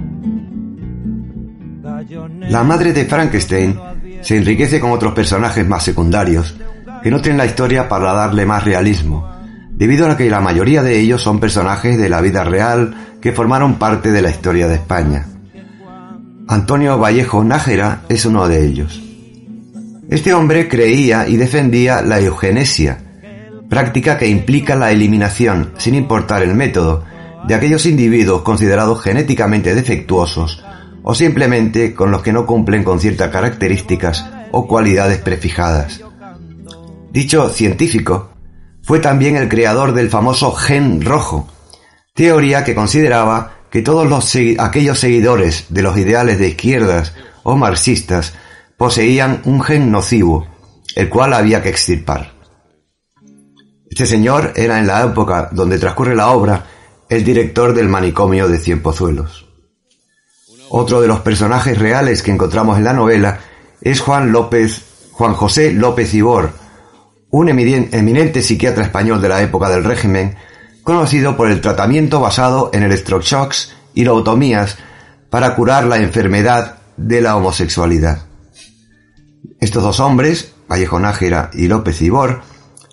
La 2.49 2.65
madre 2.65 2.95
de 2.95 3.05
Frankenstein 3.05 3.79
se 4.23 4.39
enriquece 4.39 4.81
con 4.81 4.93
otros 4.93 5.13
personajes 5.13 5.69
más 5.69 5.83
secundarios, 5.83 6.57
que 7.03 7.11
no 7.11 7.21
tienen 7.21 7.39
la 7.39 7.47
historia 7.47 7.89
para 7.89 8.13
darle 8.13 8.47
más 8.47 8.65
realismo, 8.65 9.31
debido 9.71 10.11
a 10.11 10.17
que 10.17 10.31
la 10.31 10.41
mayoría 10.41 10.83
de 10.83 10.99
ellos 10.99 11.23
son 11.23 11.41
personajes 11.41 11.99
de 11.99 12.09
la 12.09 12.21
vida 12.21 12.45
real 12.45 13.17
que 13.21 13.33
formaron 13.33 13.79
parte 13.79 14.11
de 14.11 14.23
la 14.23 14.31
historia 14.31 14.69
de 14.69 14.75
España. 14.75 15.27
Antonio 16.49 16.99
Vallejo 16.99 17.45
Nájera 17.45 18.03
es 18.09 18.25
uno 18.25 18.49
de 18.49 18.67
ellos. 18.67 19.03
Este 20.09 20.33
hombre 20.33 20.69
creía 20.69 21.29
y 21.29 21.37
defendía 21.37 22.01
la 22.01 22.19
eugenesia, 22.19 22.99
práctica 23.69 24.17
que 24.17 24.27
implica 24.27 24.75
la 24.75 24.91
eliminación, 24.91 25.73
sin 25.77 25.95
importar 25.95 26.43
el 26.43 26.55
método, 26.55 27.05
de 27.47 27.55
aquellos 27.55 27.87
individuos 27.87 28.43
considerados 28.43 29.03
genéticamente 29.03 29.75
defectuosos 29.75 30.65
o 31.03 31.15
simplemente 31.15 31.95
con 31.95 32.11
los 32.11 32.23
que 32.23 32.33
no 32.33 32.47
cumplen 32.47 32.85
con 32.85 33.01
ciertas 33.01 33.31
características 33.31 34.27
o 34.51 34.67
cualidades 34.67 35.19
prefijadas. 35.19 36.03
Dicho 37.19 37.49
científico 37.49 38.31
fue 38.81 39.01
también 39.01 39.35
el 39.35 39.49
creador 39.49 39.93
del 39.93 40.09
famoso 40.09 40.53
gen 40.53 41.03
rojo, 41.03 41.49
teoría 42.15 42.63
que 42.63 42.77
consideraba 42.77 43.55
que 43.73 43.83
todos 43.83 44.09
los, 44.09 44.39
aquellos 44.61 45.01
seguidores 45.01 45.65
de 45.69 45.83
los 45.83 45.99
ideales 45.99 46.39
de 46.39 46.51
izquierdas 46.51 47.15
o 47.43 47.57
marxistas 47.57 48.35
poseían 48.77 49.43
un 49.47 49.61
gen 49.65 49.91
nocivo, 49.91 50.47
el 50.95 51.09
cual 51.09 51.35
había 51.35 51.61
que 51.61 51.71
extirpar. 51.71 52.35
Este 53.91 54.07
señor 54.07 54.53
era 54.55 54.79
en 54.79 54.87
la 54.87 55.03
época 55.03 55.49
donde 55.51 55.81
transcurre 55.81 56.15
la 56.15 56.29
obra 56.29 56.67
el 57.09 57.25
director 57.25 57.75
del 57.75 57.89
manicomio 57.89 58.47
de 58.47 58.61
Cienpozuelos. 58.61 59.45
Otro 60.71 61.01
de 61.01 61.09
los 61.09 61.19
personajes 61.19 61.77
reales 61.81 62.23
que 62.23 62.31
encontramos 62.31 62.79
en 62.79 62.85
la 62.85 62.93
novela 62.93 63.41
es 63.81 64.01
Juan 64.01 64.31
López, 64.31 64.85
Juan 65.11 65.35
José 65.35 65.73
López 65.73 66.15
Ibor, 66.15 66.68
un 67.31 67.49
eminente 67.49 68.43
psiquiatra 68.43 68.85
español 68.85 69.21
de 69.21 69.29
la 69.29 69.43
época 69.43 69.69
del 69.69 69.85
régimen, 69.85 70.37
conocido 70.83 71.37
por 71.37 71.51
el 71.51 71.61
tratamiento 71.61 72.21
basado 72.21 72.71
en 72.73 72.83
electroshocks 72.83 73.75
y 73.95 74.05
lobotomías 74.05 74.79
para 75.29 75.55
curar 75.55 75.85
la 75.85 75.99
enfermedad 75.99 76.79
de 76.97 77.21
la 77.21 77.37
homosexualidad. 77.37 78.23
Estos 79.61 79.83
dos 79.83 80.01
hombres, 80.01 80.55
Vallejo 80.71 80.99
Nájera 80.99 81.51
y 81.53 81.69
López 81.69 82.01
Ibor, 82.01 82.43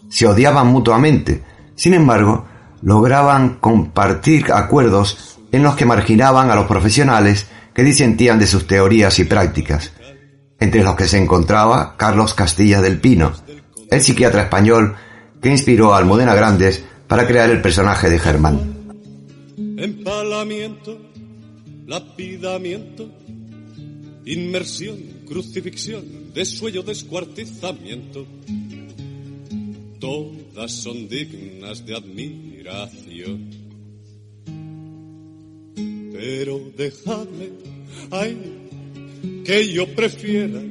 se 0.10 0.28
odiaban 0.28 0.68
mutuamente, 0.68 1.44
sin 1.76 1.94
embargo, 1.94 2.46
lograban 2.82 3.58
compartir 3.60 4.52
acuerdos 4.52 5.40
en 5.52 5.64
los 5.64 5.76
que 5.76 5.86
marginaban 5.86 6.52
a 6.52 6.56
los 6.56 6.68
profesionales 6.68 7.48
que 7.74 7.84
disentían 7.84 8.40
de 8.40 8.48
sus 8.48 8.68
teorías 8.68 9.20
y 9.20 9.24
prácticas, 9.24 9.92
entre 10.60 10.84
los 10.84 10.96
que 10.96 11.08
se 11.08 11.18
encontraba 11.18 11.96
Carlos 11.98 12.34
Castilla 12.34 12.82
del 12.82 13.00
Pino, 13.00 13.34
el 13.90 14.02
psiquiatra 14.02 14.44
español 14.44 14.96
que 15.42 15.50
inspiró 15.50 15.94
a 15.94 15.98
Almudena 15.98 16.36
Grandes 16.36 16.84
para 17.08 17.28
crear 17.28 17.50
el 17.50 17.62
personaje 17.62 18.10
de 18.10 18.20
Germán. 18.20 18.76
Empalamiento, 19.78 20.98
lapidamiento, 21.86 23.10
inmersión, 24.26 24.98
crucifixión, 25.28 26.34
desuello, 26.34 26.84
descuartizamiento. 26.84 28.26
Todas 30.00 30.72
son 30.72 31.08
dignas 31.08 31.86
de 31.86 31.96
admiración. 31.96 33.50
Pero 36.12 36.72
dejadme, 36.78 37.50
ay, 38.12 38.66
que 39.44 39.72
yo 39.72 39.88
prefiera 39.96 40.62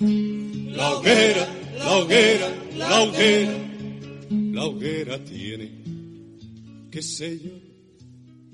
la 0.00 0.96
hoguera, 0.96 1.48
la 1.84 1.96
hoguera, 1.98 2.46
la 2.76 3.00
hoguera, 3.02 3.52
la 4.30 4.64
hoguera 4.64 5.24
tiene, 5.24 5.70
qué 6.90 7.02
sé 7.02 7.38
yo. 7.38 7.50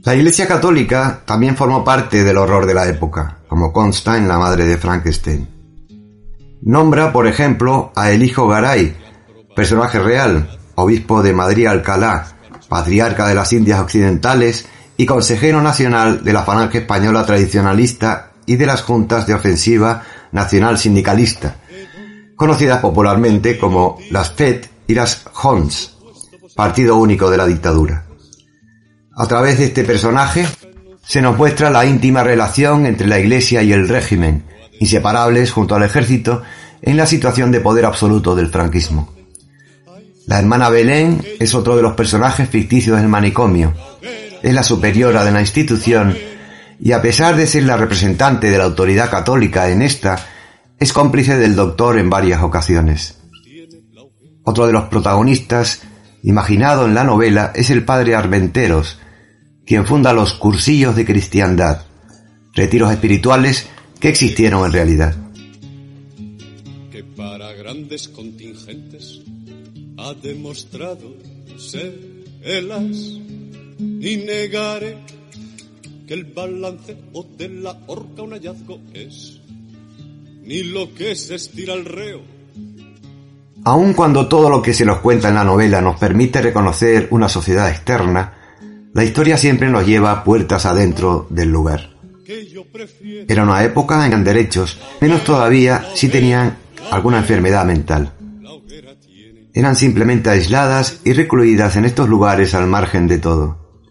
La 0.03 0.15
Iglesia 0.15 0.49
Católica 0.49 1.23
también 1.25 1.57
formó 1.57 1.85
parte 1.85 2.25
del 2.25 2.39
horror 2.39 2.67
de 2.67 2.75
la 2.75 2.89
época, 2.89 3.39
como 3.49 3.73
consta 3.73 4.17
en 4.17 4.27
La 4.27 4.39
Madre 4.39 4.65
de 4.65 4.79
Frankenstein. 4.79 5.47
Nombra, 6.63 7.13
por 7.13 7.27
ejemplo, 7.27 7.93
a 7.95 8.11
el 8.11 8.23
hijo 8.23 8.49
Garay, 8.49 8.97
personaje 9.55 9.99
real, 9.99 10.59
obispo 10.75 11.23
de 11.23 11.33
Madrid-Alcalá, 11.33 12.27
patriarca 12.69 13.29
de 13.29 13.35
las 13.35 13.53
Indias 13.53 13.81
Occidentales 13.81 14.67
y 14.97 15.07
consejero 15.07 15.63
nacional 15.63 16.25
de 16.25 16.33
la 16.33 16.43
Falange 16.43 16.79
Española 16.79 17.25
Tradicionalista 17.25 18.33
y 18.47 18.57
de 18.57 18.67
las 18.67 18.83
Juntas 18.83 19.27
de 19.27 19.35
Ofensiva 19.35 20.03
Nacional 20.33 20.79
Sindicalista, 20.79 21.57
conocidas 22.41 22.79
popularmente 22.79 23.59
como 23.59 23.99
las 24.11 24.33
FED 24.33 24.65
y 24.87 24.95
las 24.95 25.27
HONS, 25.43 25.99
Partido 26.57 26.97
Único 26.97 27.31
de 27.31 27.37
la 27.37 27.47
Dictadura. 27.47 28.07
A 29.15 29.27
través 29.29 29.59
de 29.59 29.67
este 29.67 29.85
personaje 29.85 30.47
se 31.05 31.21
nos 31.21 31.37
muestra 31.37 31.69
la 31.69 31.85
íntima 31.85 32.25
relación 32.25 32.87
entre 32.87 33.09
la 33.09 33.19
Iglesia 33.19 33.63
y 33.63 33.75
el 33.75 33.87
régimen, 33.87 34.45
inseparables 34.81 35.53
junto 35.53 35.75
al 35.75 35.83
ejército 35.83 36.43
en 36.81 36.97
la 36.97 37.05
situación 37.05 37.53
de 37.53 37.61
poder 37.61 37.85
absoluto 37.85 38.35
del 38.35 38.49
franquismo. 38.49 39.13
La 40.27 40.39
hermana 40.39 40.71
Belén 40.71 41.23
es 41.39 41.55
otro 41.55 41.77
de 41.77 41.83
los 41.83 41.93
personajes 41.93 42.49
ficticios 42.49 42.97
del 42.97 43.09
manicomio. 43.09 43.75
Es 44.43 44.55
la 44.55 44.63
superiora 44.63 45.27
de 45.27 45.33
la 45.33 45.43
institución 45.43 46.17
y 46.81 46.93
a 46.93 47.03
pesar 47.03 47.37
de 47.37 47.47
ser 47.47 47.65
la 47.65 47.77
representante 47.77 48.51
de 48.51 48.57
la 48.57 48.65
autoridad 48.65 49.11
católica 49.11 49.69
en 49.69 49.83
esta, 49.83 50.19
es 50.81 50.95
cómplice 50.95 51.37
del 51.37 51.55
doctor 51.55 51.99
en 51.99 52.09
varias 52.09 52.43
ocasiones. 52.43 53.19
Otro 54.45 54.67
de 54.67 54.73
los 54.73 54.85
protagonistas, 54.85 55.83
imaginado 56.23 56.87
en 56.87 56.95
la 56.95 57.05
novela, 57.05 57.53
es 57.55 57.69
el 57.69 57.85
padre 57.85 58.15
Armenteros, 58.15 58.99
quien 59.67 59.87
funda 59.87 60.15
los 60.15 60.33
cursillos 60.33 60.97
de 60.97 61.05
cristiandad, 61.05 61.83
retiros 62.55 62.91
espirituales 62.91 63.69
que 64.01 64.09
existieron 64.09 64.65
en 64.65 64.73
realidad. 64.73 65.15
Que 66.91 67.05
para 67.15 67.53
grandes 67.53 68.09
contingentes 68.09 69.21
ha 69.99 70.15
demostrado 70.15 71.15
ser 71.59 71.93
el 72.43 72.73
as 72.73 72.97
y 73.79 74.17
negaré 74.27 74.97
que 76.07 76.15
el 76.15 76.25
balance 76.25 76.97
de 77.37 77.49
la 77.51 77.79
horca 77.87 78.23
un 78.23 78.33
hallazgo 78.33 78.81
es 78.95 79.40
ni 80.51 80.65
lo 80.65 80.93
que 80.93 81.15
se 81.15 81.37
estira 81.37 81.75
el 81.75 81.85
reo 81.85 82.23
Aun 83.65 83.95
cuando 83.95 84.27
todo 84.27 84.51
lo 84.51 84.61
que 84.61 84.75
se 84.75 84.85
nos 84.85 84.99
cuenta 84.99 85.29
en 85.29 85.37
la 85.37 85.45
novela 85.45 85.81
nos 85.81 85.97
permite 85.97 86.43
reconocer 86.43 87.07
una 87.11 87.29
sociedad 87.29 87.71
externa, 87.71 88.33
la 88.95 89.05
historia 89.05 89.37
siempre 89.37 89.69
nos 89.69 89.87
lleva 89.87 90.25
puertas 90.25 90.65
adentro 90.65 91.27
del 91.29 91.51
lugar. 91.51 91.91
Era 93.29 93.43
una 93.43 93.63
época 93.63 94.07
en 94.07 94.25
derechos, 94.25 94.81
menos 95.01 95.25
todavía 95.25 95.85
si 95.95 96.09
tenían 96.09 96.57
alguna 96.91 97.19
enfermedad 97.19 97.67
mental. 97.67 98.15
Eran 99.53 99.77
simplemente 99.77 100.31
aisladas 100.31 101.01
y 101.05 101.13
recluidas 101.13 101.77
en 101.77 101.85
estos 101.85 102.09
lugares 102.09 102.55
al 102.55 102.67
margen 102.67 103.07
de 103.07 103.19
todo. 103.19 103.85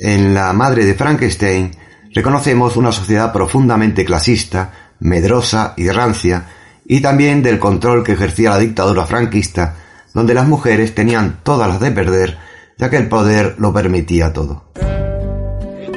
En 0.00 0.34
La 0.34 0.52
Madre 0.52 0.84
de 0.84 0.94
Frankenstein 0.94 1.70
reconocemos 2.12 2.76
una 2.76 2.92
sociedad 2.92 3.32
profundamente 3.32 4.04
clasista, 4.04 4.85
medrosa 5.00 5.74
y 5.76 5.88
rancia, 5.90 6.46
y 6.84 7.00
también 7.00 7.42
del 7.42 7.58
control 7.58 8.04
que 8.04 8.12
ejercía 8.12 8.50
la 8.50 8.58
dictadura 8.58 9.06
franquista, 9.06 9.76
donde 10.14 10.34
las 10.34 10.46
mujeres 10.46 10.94
tenían 10.94 11.40
todas 11.42 11.68
las 11.68 11.80
de 11.80 11.90
perder, 11.90 12.38
ya 12.78 12.88
que 12.88 12.96
el 12.96 13.08
poder 13.08 13.56
lo 13.58 13.72
permitía 13.72 14.32
todo. 14.32 14.64
En 14.76 15.92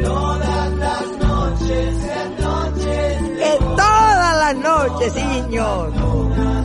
todas 3.75 4.37
las 4.37 4.55
noches, 4.55 5.13
señor. 5.13 5.93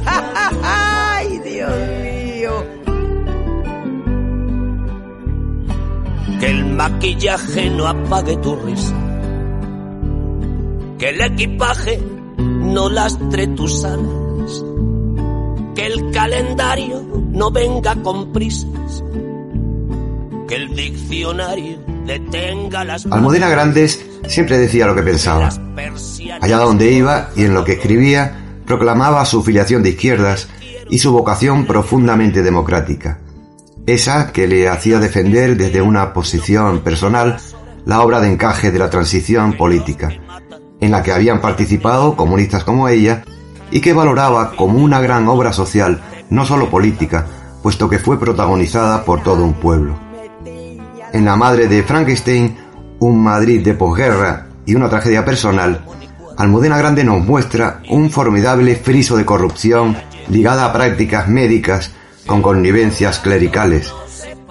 ¡Ay, 0.06 1.38
Dios 1.44 1.72
mío! 2.02 2.64
Que 6.40 6.46
el 6.50 6.64
maquillaje 6.66 7.70
no 7.70 7.86
apague 7.86 8.36
tu 8.38 8.56
risa. 8.56 8.94
Que 10.98 11.10
el 11.10 11.20
equipaje 11.20 12.00
no 12.38 12.88
lastre 12.90 13.46
tus 13.48 13.84
alas. 13.84 14.64
Que 15.74 15.86
el 15.86 16.10
calendario 16.12 17.02
no 17.30 17.50
venga 17.50 17.94
con 18.02 18.32
prisas. 18.32 19.04
Que 20.48 20.56
el 20.56 20.74
diccionario 20.74 21.78
detenga 22.06 22.84
las... 22.84 23.06
Almudena 23.06 23.48
Grandes 23.48 24.04
siempre 24.26 24.58
decía 24.58 24.86
lo 24.86 24.94
que 24.94 25.02
pensaba. 25.02 25.50
Allá 26.40 26.58
donde 26.58 26.92
iba 26.92 27.30
y 27.36 27.44
en 27.44 27.54
lo 27.54 27.64
que 27.64 27.72
escribía, 27.72 28.60
proclamaba 28.66 29.24
su 29.24 29.42
filiación 29.42 29.82
de 29.82 29.90
izquierdas 29.90 30.48
y 30.90 30.98
su 30.98 31.12
vocación 31.12 31.66
profundamente 31.66 32.42
democrática. 32.42 33.20
Esa 33.86 34.32
que 34.32 34.46
le 34.46 34.68
hacía 34.68 34.98
defender 34.98 35.56
desde 35.56 35.82
una 35.82 36.12
posición 36.12 36.80
personal 36.80 37.36
la 37.84 38.00
obra 38.00 38.20
de 38.20 38.32
encaje 38.32 38.70
de 38.70 38.78
la 38.78 38.88
transición 38.88 39.54
política, 39.54 40.10
en 40.84 40.90
la 40.90 41.02
que 41.02 41.12
habían 41.12 41.40
participado 41.40 42.14
comunistas 42.14 42.62
como 42.62 42.88
ella 42.88 43.24
y 43.70 43.80
que 43.80 43.94
valoraba 43.94 44.52
como 44.54 44.78
una 44.78 45.00
gran 45.00 45.26
obra 45.28 45.50
social, 45.50 46.02
no 46.28 46.44
solo 46.44 46.68
política, 46.68 47.26
puesto 47.62 47.88
que 47.88 47.98
fue 47.98 48.20
protagonizada 48.20 49.02
por 49.02 49.22
todo 49.22 49.42
un 49.44 49.54
pueblo. 49.54 49.98
En 51.12 51.24
La 51.24 51.36
Madre 51.36 51.68
de 51.68 51.82
Frankenstein, 51.82 52.54
un 52.98 53.22
Madrid 53.22 53.64
de 53.64 53.72
posguerra 53.72 54.48
y 54.66 54.74
una 54.74 54.90
tragedia 54.90 55.24
personal, 55.24 55.82
Almudena 56.36 56.76
Grande 56.76 57.02
nos 57.02 57.24
muestra 57.24 57.80
un 57.88 58.10
formidable 58.10 58.74
friso 58.76 59.16
de 59.16 59.24
corrupción 59.24 59.96
ligada 60.28 60.66
a 60.66 60.72
prácticas 60.74 61.28
médicas 61.28 61.92
con 62.26 62.42
connivencias 62.42 63.20
clericales, 63.20 63.90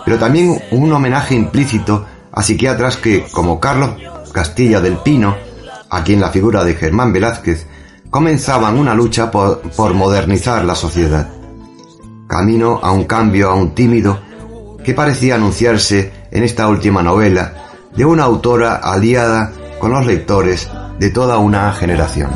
pero 0.04 0.17
también 0.17 0.60
un 0.72 0.91
homenaje 0.91 1.36
implícito 1.36 2.08
a 2.32 2.41
psiquiatras 2.41 2.98
que, 2.98 3.26
como 3.32 3.60
Carlos 3.60 3.98
Castilla 4.32 4.82
del 4.82 4.98
Pino, 4.98 5.36
aquí 5.95 6.13
en 6.13 6.21
la 6.21 6.29
figura 6.29 6.63
de 6.63 6.75
Germán 6.75 7.13
Velázquez, 7.13 7.65
comenzaban 8.10 8.77
una 8.77 8.93
lucha 8.93 9.32
por, 9.32 9.62
por 9.75 9.93
modernizar 9.93 10.65
la 10.65 10.75
sociedad. 10.75 11.29
Camino 12.27 12.79
a 12.82 12.91
un 12.91 13.06
cambio 13.06 13.49
aún 13.49 13.75
tímido 13.75 14.19
que 14.84 14.93
parecía 14.93 15.36
anunciarse 15.36 16.12
en 16.32 16.43
esta 16.43 16.67
última 16.67 17.01
novela 17.01 17.53
de 17.95 18.06
una 18.06 18.23
autora 18.23 18.75
aliada 18.75 19.51
con 19.79 19.91
los 19.91 20.06
lectores 20.06 20.69
de 20.99 21.10
toda 21.10 21.38
una 21.38 21.71
generación. 21.73 22.32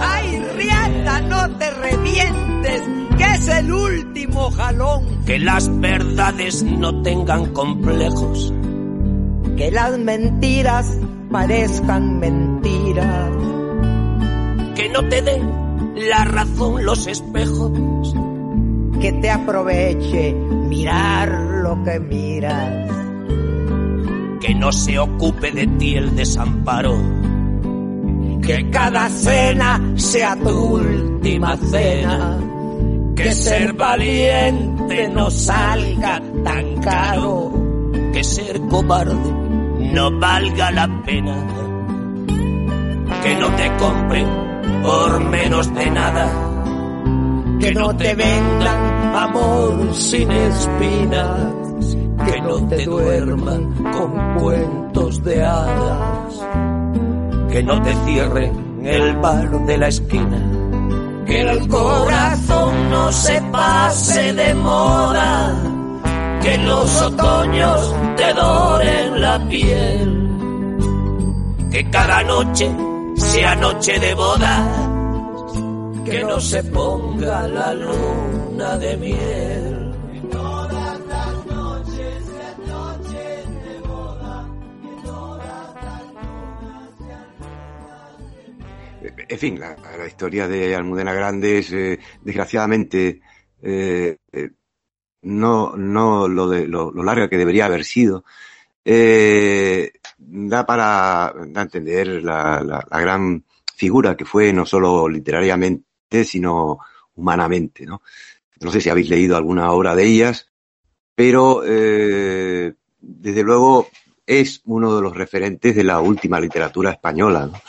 ¡Ay, 0.00 0.42
Riata, 0.56 1.20
no 1.22 1.50
te 1.56 1.70
revientes! 1.70 2.82
¡Que 3.16 3.24
es 3.24 3.48
el 3.48 3.72
último 3.72 4.50
jalón! 4.52 5.24
Que 5.24 5.38
las 5.38 5.80
verdades 5.80 6.62
no 6.62 7.02
tengan 7.02 7.52
complejos. 7.52 8.52
Que 9.56 9.70
las 9.72 9.98
mentiras 9.98 10.98
parezcan 11.30 12.18
mentiras. 12.18 13.30
Que 14.74 14.88
no 14.90 15.08
te 15.08 15.22
den 15.22 15.94
la 16.08 16.24
razón 16.24 16.84
los 16.84 17.06
espejos. 17.06 18.14
Que 19.00 19.12
te 19.12 19.30
aproveche 19.30 20.32
mirar 20.32 21.28
lo 21.62 21.82
que 21.84 22.00
miras. 22.00 22.90
Que 24.40 24.54
no 24.54 24.72
se 24.72 24.98
ocupe 24.98 25.50
de 25.52 25.66
ti 25.66 25.94
el 25.94 26.14
desamparo. 26.16 26.96
Que 28.42 28.70
cada 28.70 29.08
cena 29.08 29.92
sea 29.96 30.36
tu 30.36 30.76
última 30.76 31.56
cena. 31.56 32.38
Que 33.14 33.32
ser 33.32 33.72
valiente 33.74 35.08
no 35.08 35.30
salga 35.30 36.22
tan 36.44 36.76
caro. 36.76 37.52
Que 38.12 38.24
ser 38.24 38.60
cobarde 38.62 39.47
no 39.92 40.18
valga 40.18 40.70
la 40.72 41.02
pena. 41.04 41.36
Que 43.22 43.34
no 43.36 43.48
te 43.56 43.76
compren 43.76 44.26
por 44.82 45.24
menos 45.24 45.74
de 45.74 45.90
nada. 45.90 46.48
que 47.60 47.74
no 47.74 47.94
te 47.96 48.14
vendan 48.14 49.16
amor 49.16 49.94
sin 49.94 50.30
espinas, 50.30 51.96
que 52.24 52.40
no 52.40 52.68
te 52.68 52.84
duerman 52.84 53.74
con 53.92 54.38
cuentos 54.38 55.22
de 55.24 55.44
hadas, 55.44 56.46
que 57.50 57.62
no 57.62 57.82
te 57.82 57.94
cierren 58.06 58.86
el 58.86 59.16
bar 59.16 59.50
de 59.66 59.78
la 59.78 59.88
esquina, 59.88 60.40
que 61.26 61.40
el 61.40 61.68
corazón 61.68 62.90
no 62.90 63.12
se 63.12 63.40
pase 63.52 64.32
de 64.32 64.54
moda, 64.54 65.54
que 66.42 66.58
los 66.58 67.02
otoños 67.02 67.94
te 68.16 68.32
doren 68.32 69.20
la 69.20 69.48
piel, 69.48 70.28
que 71.70 71.90
cada 71.90 72.22
noche 72.24 72.70
sea 73.16 73.54
noche 73.56 73.98
de 73.98 74.14
boda 74.14 74.88
que 76.10 76.24
no 76.24 76.40
se 76.40 76.62
ponga 76.64 77.46
la 77.48 77.74
luna 77.74 78.78
de 78.78 78.96
miel. 78.96 79.92
Todas 80.30 81.00
las 81.06 81.46
noches 81.46 82.24
noches 82.66 83.64
de 83.64 83.78
boda, 83.80 84.48
que 84.82 84.90
las 89.14 89.26
En 89.28 89.38
fin, 89.38 89.60
la, 89.60 89.76
la 89.76 90.06
historia 90.06 90.48
de 90.48 90.74
Almudena 90.74 91.12
Grandes, 91.12 91.72
eh, 91.72 91.98
desgraciadamente, 92.22 93.20
eh, 93.62 94.16
eh, 94.32 94.50
no, 95.22 95.76
no 95.76 96.28
lo, 96.28 96.48
de, 96.48 96.66
lo, 96.66 96.90
lo, 96.90 97.02
larga 97.02 97.28
que 97.28 97.36
debería 97.36 97.66
haber 97.66 97.84
sido, 97.84 98.24
eh, 98.84 99.92
da 100.16 100.64
para 100.64 101.34
da 101.48 101.60
a 101.60 101.64
entender 101.64 102.22
la, 102.22 102.62
la, 102.62 102.86
la 102.88 103.00
gran 103.00 103.44
figura 103.74 104.16
que 104.16 104.24
fue 104.24 104.52
no 104.52 104.66
solo 104.66 105.08
literariamente 105.08 106.24
sino 106.24 106.78
humanamente, 107.14 107.84
¿no? 107.84 108.02
No 108.60 108.72
sé 108.72 108.80
si 108.80 108.88
habéis 108.88 109.08
leído 109.08 109.36
alguna 109.36 109.70
obra 109.70 109.94
de 109.94 110.04
ellas, 110.04 110.48
pero 111.14 111.62
eh, 111.64 112.74
desde 113.00 113.42
luego 113.42 113.88
es 114.26 114.62
uno 114.64 114.94
de 114.96 115.02
los 115.02 115.16
referentes 115.16 115.74
de 115.74 115.84
la 115.84 116.00
última 116.00 116.40
literatura 116.40 116.92
española, 116.92 117.46
¿no? 117.46 117.60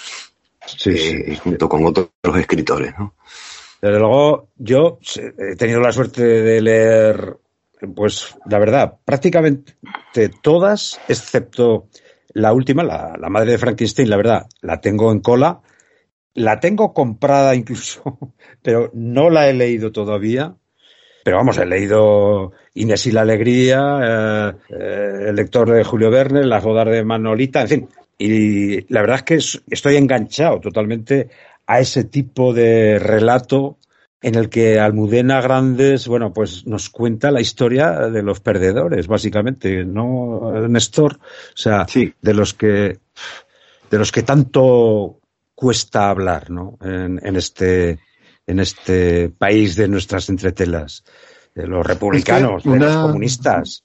Sí, 0.65 0.91
eh, 0.91 1.25
sí. 1.27 1.35
junto 1.37 1.69
con 1.69 1.85
otros 1.85 2.09
escritores, 2.37 2.93
¿no? 2.97 3.15
Desde 3.81 3.99
luego, 3.99 4.49
yo 4.57 4.99
he 5.37 5.55
tenido 5.55 5.79
la 5.79 5.91
suerte 5.91 6.23
de 6.23 6.61
leer, 6.61 7.37
pues, 7.95 8.35
la 8.45 8.59
verdad, 8.59 8.95
prácticamente 9.05 9.73
todas, 10.41 10.99
excepto 11.07 11.87
la 12.33 12.53
última, 12.53 12.83
la, 12.83 13.15
la 13.17 13.29
madre 13.29 13.51
de 13.51 13.57
Frankenstein, 13.57 14.09
la 14.09 14.17
verdad, 14.17 14.47
la 14.61 14.81
tengo 14.81 15.11
en 15.11 15.21
cola 15.21 15.61
la 16.39 16.59
tengo 16.59 16.93
comprada 16.93 17.55
incluso, 17.55 18.17
pero 18.61 18.89
no 18.93 19.29
la 19.29 19.49
he 19.49 19.53
leído 19.53 19.91
todavía. 19.91 20.55
Pero 21.23 21.37
vamos, 21.37 21.57
he 21.57 21.65
leído 21.65 22.53
Inés 22.73 23.05
y 23.05 23.11
la 23.11 23.21
Alegría, 23.21 23.99
eh, 24.01 24.53
eh, 24.69 25.25
el 25.27 25.35
lector 25.35 25.69
de 25.69 25.83
Julio 25.83 26.09
Verne, 26.09 26.45
Las 26.45 26.63
bodas 26.63 26.87
de 26.87 27.03
Manolita, 27.03 27.61
en 27.61 27.67
fin. 27.67 27.89
Y 28.17 28.91
la 28.91 29.01
verdad 29.01 29.17
es 29.17 29.23
que 29.23 29.35
es, 29.35 29.61
estoy 29.69 29.97
enganchado 29.97 30.59
totalmente 30.59 31.29
a 31.69 31.79
ese 31.79 32.03
tipo 32.03 32.51
de 32.51 32.97
relato 32.97 33.77
en 34.23 34.33
el 34.33 34.49
que 34.49 34.79
Almudena 34.79 35.39
Grandes, 35.39 36.07
bueno, 36.07 36.33
pues 36.33 36.65
nos 36.65 36.89
cuenta 36.89 37.29
la 37.29 37.41
historia 37.41 38.09
de 38.09 38.23
los 38.23 38.39
perdedores, 38.39 39.05
básicamente, 39.05 39.85
¿no, 39.85 40.67
Néstor? 40.67 41.19
O 41.19 41.57
sea, 41.57 41.85
sí. 41.87 42.11
de 42.23 42.33
los 42.33 42.55
que, 42.55 42.97
de 43.91 43.97
los 43.99 44.11
que 44.11 44.23
tanto 44.23 45.19
cuesta 45.53 46.09
hablar, 46.09 46.49
¿no? 46.49 46.79
En, 46.81 47.21
en, 47.23 47.35
este, 47.35 47.99
en 48.47 48.59
este 48.59 49.29
país 49.29 49.75
de 49.75 49.87
nuestras 49.87 50.27
entretelas, 50.29 51.03
de 51.53 51.67
los 51.67 51.85
republicanos, 51.85 52.57
es 52.57 52.63
que 52.63 52.69
una, 52.69 52.87
de 52.87 52.93
los 52.93 53.03
comunistas. 53.03 53.83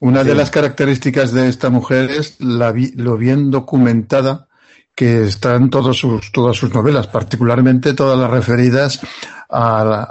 Una 0.00 0.22
sí. 0.22 0.28
de 0.30 0.34
las 0.34 0.50
características 0.50 1.32
de 1.32 1.48
esta 1.48 1.70
mujer 1.70 2.10
es 2.10 2.40
la, 2.40 2.74
lo 2.96 3.16
bien 3.16 3.52
documentada 3.52 4.48
que 4.94 5.24
están 5.24 5.70
todos 5.70 5.98
sus, 5.98 6.30
todas 6.32 6.56
sus 6.56 6.72
novelas, 6.74 7.06
particularmente 7.06 7.94
todas 7.94 8.18
las 8.18 8.30
referidas 8.30 9.00
a, 9.48 10.10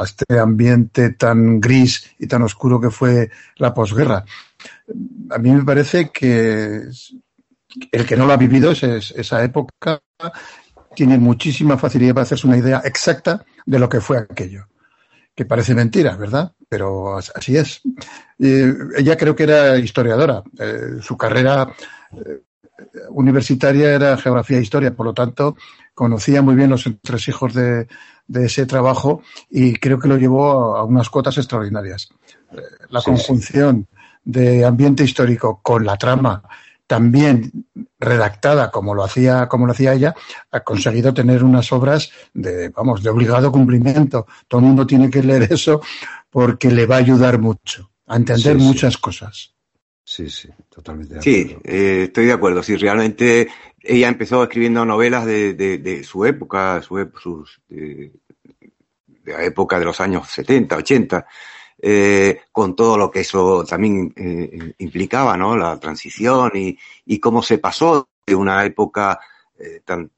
a, 0.00 0.04
este 0.04 0.38
ambiente 0.38 1.10
tan 1.10 1.60
gris 1.60 2.10
y 2.18 2.26
tan 2.26 2.42
oscuro 2.42 2.80
que 2.80 2.90
fue 2.90 3.30
la 3.56 3.74
posguerra. 3.74 4.24
A 5.30 5.38
mí 5.38 5.50
me 5.50 5.64
parece 5.64 6.10
que 6.10 6.84
el 7.92 8.06
que 8.06 8.16
no 8.16 8.26
lo 8.26 8.32
ha 8.32 8.38
vivido 8.38 8.70
es, 8.70 8.82
es, 8.82 9.10
esa 9.12 9.44
época 9.44 10.00
tiene 10.94 11.18
muchísima 11.18 11.78
facilidad 11.78 12.14
para 12.14 12.22
hacerse 12.22 12.46
una 12.46 12.56
idea 12.56 12.82
exacta 12.84 13.44
de 13.64 13.78
lo 13.78 13.88
que 13.88 14.00
fue 14.00 14.18
aquello. 14.18 14.66
Que 15.34 15.44
parece 15.44 15.74
mentira, 15.74 16.16
¿verdad? 16.16 16.52
Pero 16.68 17.18
así 17.18 17.56
es. 17.56 17.80
Eh, 18.38 18.74
ella 18.96 19.16
creo 19.16 19.36
que 19.36 19.44
era 19.44 19.78
historiadora. 19.78 20.42
Eh, 20.58 20.98
su 21.00 21.16
carrera 21.16 21.72
eh, 22.12 22.40
universitaria 23.10 23.90
era 23.90 24.16
geografía 24.16 24.58
e 24.58 24.62
historia, 24.62 24.94
por 24.94 25.06
lo 25.06 25.14
tanto, 25.14 25.56
conocía 25.94 26.42
muy 26.42 26.54
bien 26.54 26.70
los 26.70 26.86
entresijos 26.86 27.54
de, 27.54 27.88
de 28.26 28.46
ese 28.46 28.66
trabajo 28.66 29.22
y 29.50 29.74
creo 29.74 29.98
que 29.98 30.08
lo 30.08 30.16
llevó 30.16 30.76
a, 30.76 30.80
a 30.80 30.84
unas 30.84 31.10
cotas 31.10 31.38
extraordinarias. 31.38 32.08
La 32.90 33.00
sí, 33.00 33.06
conjunción 33.06 33.88
sí. 33.90 33.96
de 34.24 34.64
ambiente 34.64 35.02
histórico 35.02 35.60
con 35.62 35.84
la 35.84 35.96
trama 35.96 36.42
también 36.86 37.66
redactada 38.00 38.70
como 38.70 38.94
lo 38.94 39.04
hacía 39.04 39.46
como 39.46 39.66
lo 39.66 39.72
hacía 39.72 39.92
ella 39.92 40.14
ha 40.50 40.60
conseguido 40.60 41.12
tener 41.12 41.44
unas 41.44 41.70
obras 41.70 42.10
de 42.32 42.70
vamos 42.70 43.02
de 43.02 43.10
obligado 43.10 43.52
cumplimiento 43.52 44.26
todo 44.48 44.60
el 44.62 44.68
mundo 44.68 44.86
tiene 44.86 45.10
que 45.10 45.22
leer 45.22 45.42
eso 45.52 45.82
porque 46.30 46.70
le 46.70 46.86
va 46.86 46.96
a 46.96 47.00
ayudar 47.00 47.38
mucho 47.38 47.90
a 48.06 48.16
entender 48.16 48.56
sí, 48.56 48.62
muchas 48.62 48.96
cosas 48.96 49.54
sí 50.08 50.30
sí 50.30 50.48
totalmente 50.70 51.16
de 51.16 51.22
sí 51.22 51.54
eh, 51.64 52.04
estoy 52.04 52.24
de 52.24 52.32
acuerdo 52.32 52.62
sí 52.62 52.76
realmente 52.76 53.46
ella 53.78 54.08
empezó 54.08 54.42
escribiendo 54.42 54.82
novelas 54.86 55.26
de, 55.26 55.52
de, 55.52 55.76
de 55.76 56.02
su 56.02 56.24
época 56.24 56.80
su, 56.80 57.10
sus 57.20 57.60
de, 57.68 58.10
de 59.06 59.32
la 59.32 59.44
época 59.44 59.78
de 59.78 59.84
los 59.84 60.00
años 60.00 60.26
70 60.30 60.76
80 60.76 61.26
eh, 61.80 62.40
con 62.50 62.74
todo 62.74 62.96
lo 62.96 63.10
que 63.10 63.20
eso 63.20 63.64
también 63.64 64.12
eh, 64.16 64.74
implicaba, 64.78 65.36
¿no? 65.36 65.56
La 65.56 65.78
transición 65.78 66.50
y, 66.56 66.76
y, 67.06 67.20
cómo 67.20 67.40
se 67.40 67.58
pasó 67.58 68.08
de 68.26 68.34
una 68.34 68.64
época 68.64 69.20
tan 69.84 70.10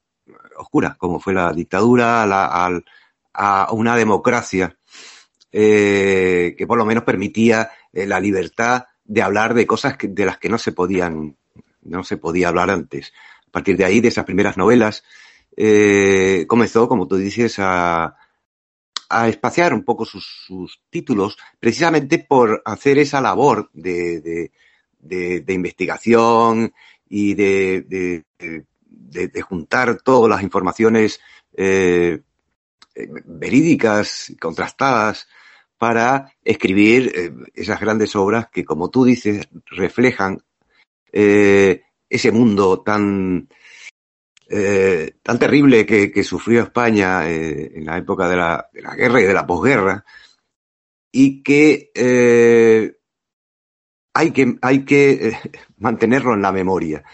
oscura 0.57 0.96
como 0.98 1.20
fue 1.20 1.35
la 1.35 1.53
dictadura 1.53 2.22
a, 2.22 2.26
la, 2.26 2.46
a, 2.46 3.64
a 3.64 3.72
una 3.72 3.94
democracia 3.94 4.74
que 5.50 6.64
por 6.66 6.79
lo 6.79 6.87
menos 6.87 7.05
permitía 7.05 7.70
la 7.92 8.18
libertad 8.20 8.85
de 9.11 9.23
hablar 9.23 9.55
de 9.55 9.66
cosas 9.66 9.96
de 10.01 10.25
las 10.25 10.38
que 10.38 10.49
no 10.49 10.57
se 10.57 10.70
podían, 10.70 11.37
no 11.83 12.05
se 12.05 12.16
podía 12.16 12.46
hablar 12.46 12.70
antes. 12.70 13.12
A 13.49 13.51
partir 13.51 13.77
de 13.77 13.85
ahí, 13.85 14.01
de 14.01 14.07
esas 14.07 14.25
primeras 14.25 14.57
novelas, 14.57 15.03
eh, 15.57 16.44
comenzó, 16.46 16.88
como 16.88 17.09
tú 17.09 17.16
dices, 17.16 17.57
a, 17.59 18.16
a 19.09 19.29
espaciar 19.29 19.75
un 19.75 19.83
poco 19.83 20.05
sus, 20.05 20.25
sus, 20.46 20.81
títulos, 20.90 21.37
precisamente 21.59 22.20
por 22.20 22.62
hacer 22.64 22.99
esa 22.99 23.20
labor 23.20 23.68
de, 23.73 24.20
de, 25.01 25.40
de, 25.40 25.53
investigación 25.53 26.73
y 27.09 27.35
de, 27.35 28.25
de, 28.31 29.42
juntar 29.42 30.01
todas 30.03 30.31
las 30.31 30.44
informaciones 30.44 31.20
eh, 31.57 32.20
verídicas, 32.94 34.33
contrastadas, 34.40 35.27
para 35.81 36.35
escribir 36.45 37.11
eh, 37.14 37.33
esas 37.55 37.81
grandes 37.81 38.14
obras 38.14 38.51
que, 38.53 38.66
como 38.66 38.90
tú 38.90 39.07
dices, 39.07 39.49
reflejan 39.71 40.43
eh, 41.11 41.85
ese 42.07 42.31
mundo 42.33 42.83
tan 42.83 43.49
eh, 44.51 45.14
tan 45.23 45.38
terrible 45.38 45.87
que, 45.87 46.23
sufrió 46.23 46.64
España 46.64 47.27
en 47.31 47.87
la 47.87 47.97
época 47.97 48.29
de 48.29 48.37
la, 48.37 48.69
guerra 48.95 49.23
y 49.23 49.25
de 49.25 49.33
la 49.33 49.47
posguerra 49.47 50.05
y 51.11 51.43
que 51.43 51.90
hay 54.12 54.33
que, 54.33 54.59
hay 54.61 54.85
que 54.85 55.33
mantenerlo 55.79 56.35
en 56.35 56.43
la 56.43 56.53
memoria. 56.53 57.05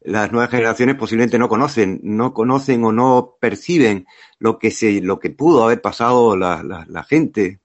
Las 0.00 0.32
nuevas 0.32 0.50
generaciones 0.50 0.96
posiblemente 0.96 1.38
no 1.38 1.50
conocen, 1.50 2.00
no 2.02 2.32
conocen 2.32 2.84
o 2.84 2.92
no 2.92 3.36
perciben 3.38 4.06
lo 4.38 4.58
que 4.58 4.70
se, 4.70 5.02
lo 5.02 5.20
que 5.20 5.28
pudo 5.28 5.62
haber 5.64 5.82
pasado 5.82 6.38
la, 6.38 6.62
la 6.62 7.02
gente 7.02 7.60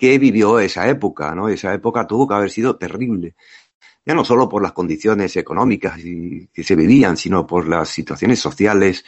que 0.00 0.18
vivió 0.18 0.58
esa 0.58 0.88
época, 0.88 1.34
¿no? 1.34 1.50
Esa 1.50 1.74
época 1.74 2.06
tuvo 2.06 2.26
que 2.26 2.32
haber 2.32 2.50
sido 2.50 2.76
terrible 2.76 3.34
ya 4.06 4.14
no 4.14 4.24
solo 4.24 4.48
por 4.48 4.62
las 4.62 4.72
condiciones 4.72 5.36
económicas 5.36 6.00
que 6.00 6.64
se 6.64 6.74
vivían, 6.74 7.18
sino 7.18 7.46
por 7.46 7.68
las 7.68 7.90
situaciones 7.90 8.40
sociales, 8.40 9.04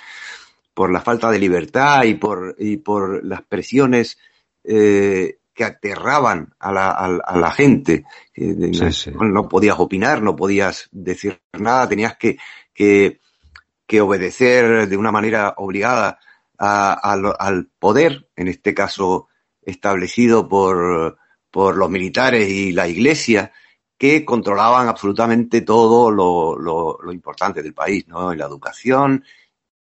por 0.75 0.93
la 0.93 1.01
falta 1.01 1.31
de 1.31 1.39
libertad 1.39 2.05
y 2.05 2.15
por, 2.15 2.55
y 2.59 2.77
por 2.77 3.25
las 3.25 3.43
presiones 3.43 4.19
eh, 4.65 5.39
que 5.55 5.65
aterraban 5.65 6.55
a 6.59 6.73
la, 6.73 6.91
a, 6.91 7.07
a 7.07 7.39
la 7.39 7.51
gente. 7.51 8.05
Sí, 8.35 8.55
no, 8.55 8.93
sí. 8.93 9.11
no, 9.13 9.49
podías 9.49 9.79
opinar, 9.79 10.23
no 10.23 10.37
podías 10.37 10.89
decir 10.93 11.41
nada, 11.59 11.89
tenías 11.89 12.17
que, 12.17 12.37
que, 12.75 13.21
que 13.87 14.01
obedecer 14.01 14.89
de 14.89 14.97
una 14.97 15.11
manera 15.11 15.55
obligada 15.57 16.19
a, 16.59 16.93
a, 16.93 17.13
al 17.39 17.71
poder, 17.79 18.29
en 18.37 18.49
este 18.49 18.75
caso 18.75 19.29
establecido 19.63 20.49
por, 20.49 21.19
por 21.51 21.77
los 21.77 21.91
militares 21.91 22.49
y 22.49 22.73
la 22.73 22.89
iglesia 22.89 23.53
que 23.97 24.25
controlaban 24.25 24.89
absolutamente 24.89 25.61
todo 25.61 26.11
lo, 26.11 26.59
lo, 26.59 26.99
lo 27.01 27.13
importante 27.13 27.63
del 27.63 27.73
país, 27.73 28.09
¿no? 28.09 28.35
La 28.35 28.47
educación 28.47 29.25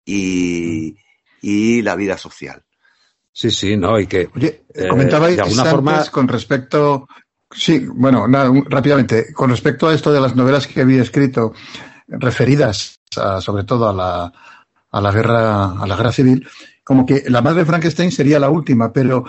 y, 0.03 0.95
y 1.41 1.81
la 1.83 1.95
vida 1.95 2.17
social. 2.17 2.63
Sí, 3.31 3.51
sí, 3.51 3.77
no, 3.77 3.99
y 3.99 4.07
que. 4.07 4.29
Oye, 4.35 4.65
eh, 4.73 4.87
comentabais 4.87 5.35
de 5.35 5.43
alguna 5.43 5.65
forma 5.65 6.05
con 6.05 6.27
respecto. 6.27 7.07
Sí, 7.51 7.85
bueno, 7.87 8.27
nada, 8.27 8.51
rápidamente. 8.67 9.31
Con 9.31 9.51
respecto 9.51 9.87
a 9.87 9.93
esto 9.93 10.11
de 10.11 10.19
las 10.19 10.35
novelas 10.35 10.65
que 10.65 10.81
había 10.81 11.03
escrito, 11.03 11.53
referidas 12.07 12.99
a, 13.15 13.39
sobre 13.39 13.63
todo 13.63 13.87
a 13.87 13.93
la, 13.93 14.33
a 14.89 15.01
la 15.01 15.11
guerra, 15.11 15.79
a 15.79 15.85
la 15.85 15.95
guerra 15.95 16.11
civil, 16.11 16.47
como 16.83 17.05
que 17.05 17.25
la 17.27 17.43
madre 17.43 17.59
de 17.59 17.65
Frankenstein 17.65 18.11
sería 18.11 18.39
la 18.39 18.49
última, 18.49 18.91
pero 18.91 19.25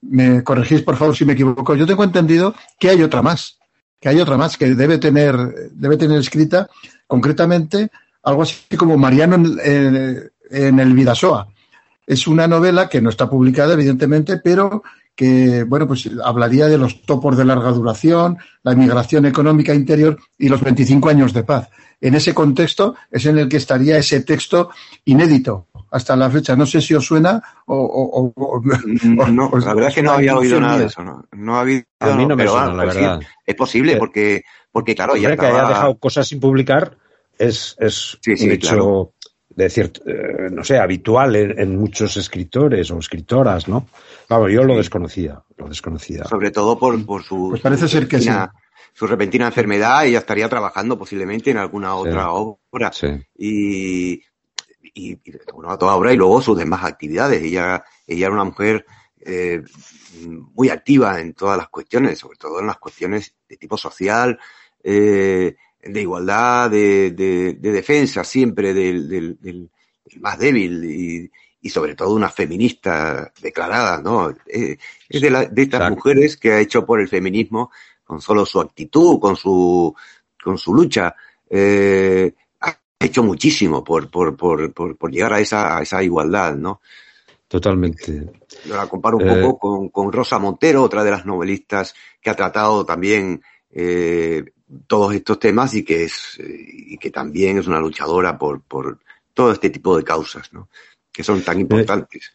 me 0.00 0.42
corregís 0.44 0.82
por 0.82 0.96
favor 0.96 1.16
si 1.16 1.24
me 1.24 1.32
equivoco. 1.32 1.74
Yo 1.74 1.86
tengo 1.86 2.04
entendido 2.04 2.54
que 2.78 2.90
hay 2.90 3.02
otra 3.02 3.22
más, 3.22 3.58
que 4.00 4.08
hay 4.08 4.20
otra 4.20 4.36
más 4.36 4.56
que 4.56 4.74
debe 4.74 4.98
tener, 4.98 5.36
debe 5.72 5.96
tener 5.96 6.18
escrita 6.18 6.68
concretamente 7.06 7.90
algo 8.22 8.42
así 8.42 8.76
como 8.76 8.96
Mariano 8.96 9.36
en, 9.36 10.30
en, 10.50 10.80
el 10.80 10.92
Vidasoa. 10.94 11.48
Es 12.06 12.26
una 12.26 12.46
novela 12.46 12.88
que 12.88 13.00
no 13.00 13.10
está 13.10 13.28
publicada, 13.28 13.74
evidentemente, 13.74 14.38
pero 14.38 14.82
que, 15.14 15.64
bueno, 15.64 15.86
pues 15.86 16.08
hablaría 16.24 16.66
de 16.66 16.78
los 16.78 17.02
topos 17.02 17.36
de 17.36 17.44
larga 17.44 17.70
duración, 17.70 18.38
la 18.62 18.72
inmigración 18.72 19.26
económica 19.26 19.74
interior 19.74 20.18
y 20.38 20.48
los 20.48 20.60
25 20.60 21.08
años 21.08 21.32
de 21.32 21.44
paz. 21.44 21.68
En 22.00 22.14
ese 22.14 22.34
contexto 22.34 22.96
es 23.10 23.24
en 23.26 23.38
el 23.38 23.48
que 23.48 23.58
estaría 23.58 23.96
ese 23.96 24.20
texto 24.20 24.70
inédito 25.04 25.68
hasta 25.94 26.16
la 26.16 26.28
fecha. 26.28 26.56
No 26.56 26.66
sé 26.66 26.80
si 26.80 26.92
os 26.94 27.06
suena 27.06 27.40
o... 27.66 27.76
o, 27.76 28.32
o 28.36 29.30
no, 29.30 29.50
la 29.58 29.74
verdad 29.74 29.88
es 29.88 29.94
que 29.94 30.02
no 30.02 30.12
había 30.12 30.36
oído 30.36 30.60
nada 30.60 30.78
de 30.78 30.86
eso. 30.86 31.02
No, 31.04 31.24
no 31.32 31.56
ha 31.56 31.60
habido, 31.60 31.84
A 32.00 32.16
mí 32.16 32.26
no 32.26 32.34
me 32.34 32.46
suena, 32.46 32.74
la 32.74 32.84
verdad. 32.84 33.20
Sí, 33.20 33.26
es 33.46 33.54
posible 33.54 33.96
porque, 33.96 34.42
porque 34.72 34.94
claro, 34.94 35.16
ya 35.16 35.30
estaba... 35.30 35.48
que 35.48 35.56
haya 35.56 35.68
dejado 35.68 35.98
cosas 35.98 36.26
sin 36.26 36.40
publicar 36.40 36.96
es, 37.38 37.76
es 37.78 38.18
sí, 38.20 38.36
sí, 38.36 38.46
un 38.46 38.52
hecho... 38.52 38.68
Claro 38.68 39.10
de 39.56 39.70
cierto, 39.70 40.00
eh, 40.04 40.48
no 40.50 40.64
sé, 40.64 40.78
habitual 40.78 41.36
en, 41.36 41.60
en, 41.60 41.76
muchos 41.76 42.16
escritores 42.16 42.90
o 42.90 42.98
escritoras, 42.98 43.68
¿no? 43.68 43.86
Vamos, 44.28 44.50
yo 44.50 44.64
lo 44.64 44.76
desconocía, 44.76 45.44
lo 45.56 45.68
desconocía. 45.68 46.24
Sobre 46.24 46.50
todo 46.50 46.76
por, 46.76 47.06
por 47.06 47.22
su, 47.22 47.50
pues 47.50 47.60
parece 47.60 47.86
ser 47.86 48.08
que 48.08 48.18
sí. 48.18 48.30
su 48.94 49.06
repentina 49.06 49.46
enfermedad, 49.46 50.06
ella 50.06 50.18
estaría 50.18 50.48
trabajando 50.48 50.98
posiblemente 50.98 51.52
en 51.52 51.58
alguna 51.58 51.94
otra 51.94 52.22
sí. 52.22 52.28
obra. 52.32 52.92
Sí. 52.92 53.06
Y, 53.38 54.22
y, 54.94 55.12
y 55.12 55.32
bueno, 55.52 55.76
toda 55.76 55.96
obra 55.96 56.12
y 56.12 56.16
luego 56.16 56.40
sus 56.40 56.56
demás 56.56 56.84
actividades. 56.84 57.42
Ella, 57.42 57.84
ella 58.06 58.26
era 58.26 58.34
una 58.34 58.44
mujer 58.44 58.86
eh, 59.20 59.62
muy 60.54 60.68
activa 60.68 61.20
en 61.20 61.34
todas 61.34 61.58
las 61.58 61.68
cuestiones, 61.68 62.18
sobre 62.18 62.38
todo 62.38 62.60
en 62.60 62.66
las 62.68 62.78
cuestiones 62.78 63.34
de 63.48 63.56
tipo 63.56 63.76
social, 63.76 64.38
eh, 64.82 65.56
de 65.82 66.00
igualdad, 66.00 66.70
de, 66.70 67.10
de, 67.10 67.54
de 67.54 67.72
defensa 67.72 68.22
siempre 68.24 68.72
del, 68.72 69.08
del, 69.08 69.38
del, 69.40 69.70
más 70.20 70.38
débil 70.38 70.84
y, 70.84 71.30
y, 71.60 71.68
sobre 71.70 71.94
todo 71.94 72.14
una 72.14 72.30
feminista 72.30 73.32
declarada, 73.40 74.00
¿no? 74.00 74.30
Eh, 74.46 74.76
es 75.08 75.20
de, 75.20 75.30
la, 75.30 75.44
de 75.46 75.62
estas 75.62 75.80
Exacto. 75.80 75.96
mujeres 75.96 76.36
que 76.36 76.52
ha 76.52 76.60
hecho 76.60 76.86
por 76.86 77.00
el 77.00 77.08
feminismo 77.08 77.70
con 78.04 78.20
solo 78.20 78.46
su 78.46 78.60
actitud, 78.60 79.18
con 79.18 79.36
su, 79.36 79.94
con 80.42 80.58
su 80.58 80.74
lucha, 80.74 81.14
eh, 81.48 82.34
hecho 82.98 83.22
muchísimo 83.22 83.84
por, 83.84 84.10
por, 84.10 84.36
por, 84.36 84.72
por, 84.72 84.96
por 84.96 85.10
llegar 85.10 85.34
a 85.34 85.40
esa, 85.40 85.78
a 85.78 85.82
esa 85.82 86.02
igualdad, 86.02 86.56
¿no? 86.56 86.80
Totalmente. 87.48 88.32
La 88.66 88.86
comparo 88.86 89.18
un 89.18 89.28
eh... 89.28 89.42
poco 89.42 89.58
con, 89.58 89.88
con 89.90 90.12
Rosa 90.12 90.38
Montero, 90.38 90.82
otra 90.82 91.04
de 91.04 91.10
las 91.10 91.26
novelistas 91.26 91.94
que 92.20 92.30
ha 92.30 92.34
tratado 92.34 92.84
también 92.84 93.42
eh, 93.70 94.44
todos 94.86 95.14
estos 95.14 95.38
temas 95.38 95.74
y 95.74 95.84
que 95.84 96.04
es 96.04 96.38
y 96.40 96.96
que 96.98 97.10
también 97.10 97.58
es 97.58 97.66
una 97.66 97.80
luchadora 97.80 98.38
por, 98.38 98.62
por 98.62 98.98
todo 99.32 99.52
este 99.52 99.70
tipo 99.70 99.96
de 99.96 100.04
causas, 100.04 100.52
¿no? 100.52 100.68
Que 101.12 101.22
son 101.22 101.42
tan 101.42 101.60
importantes. 101.60 102.32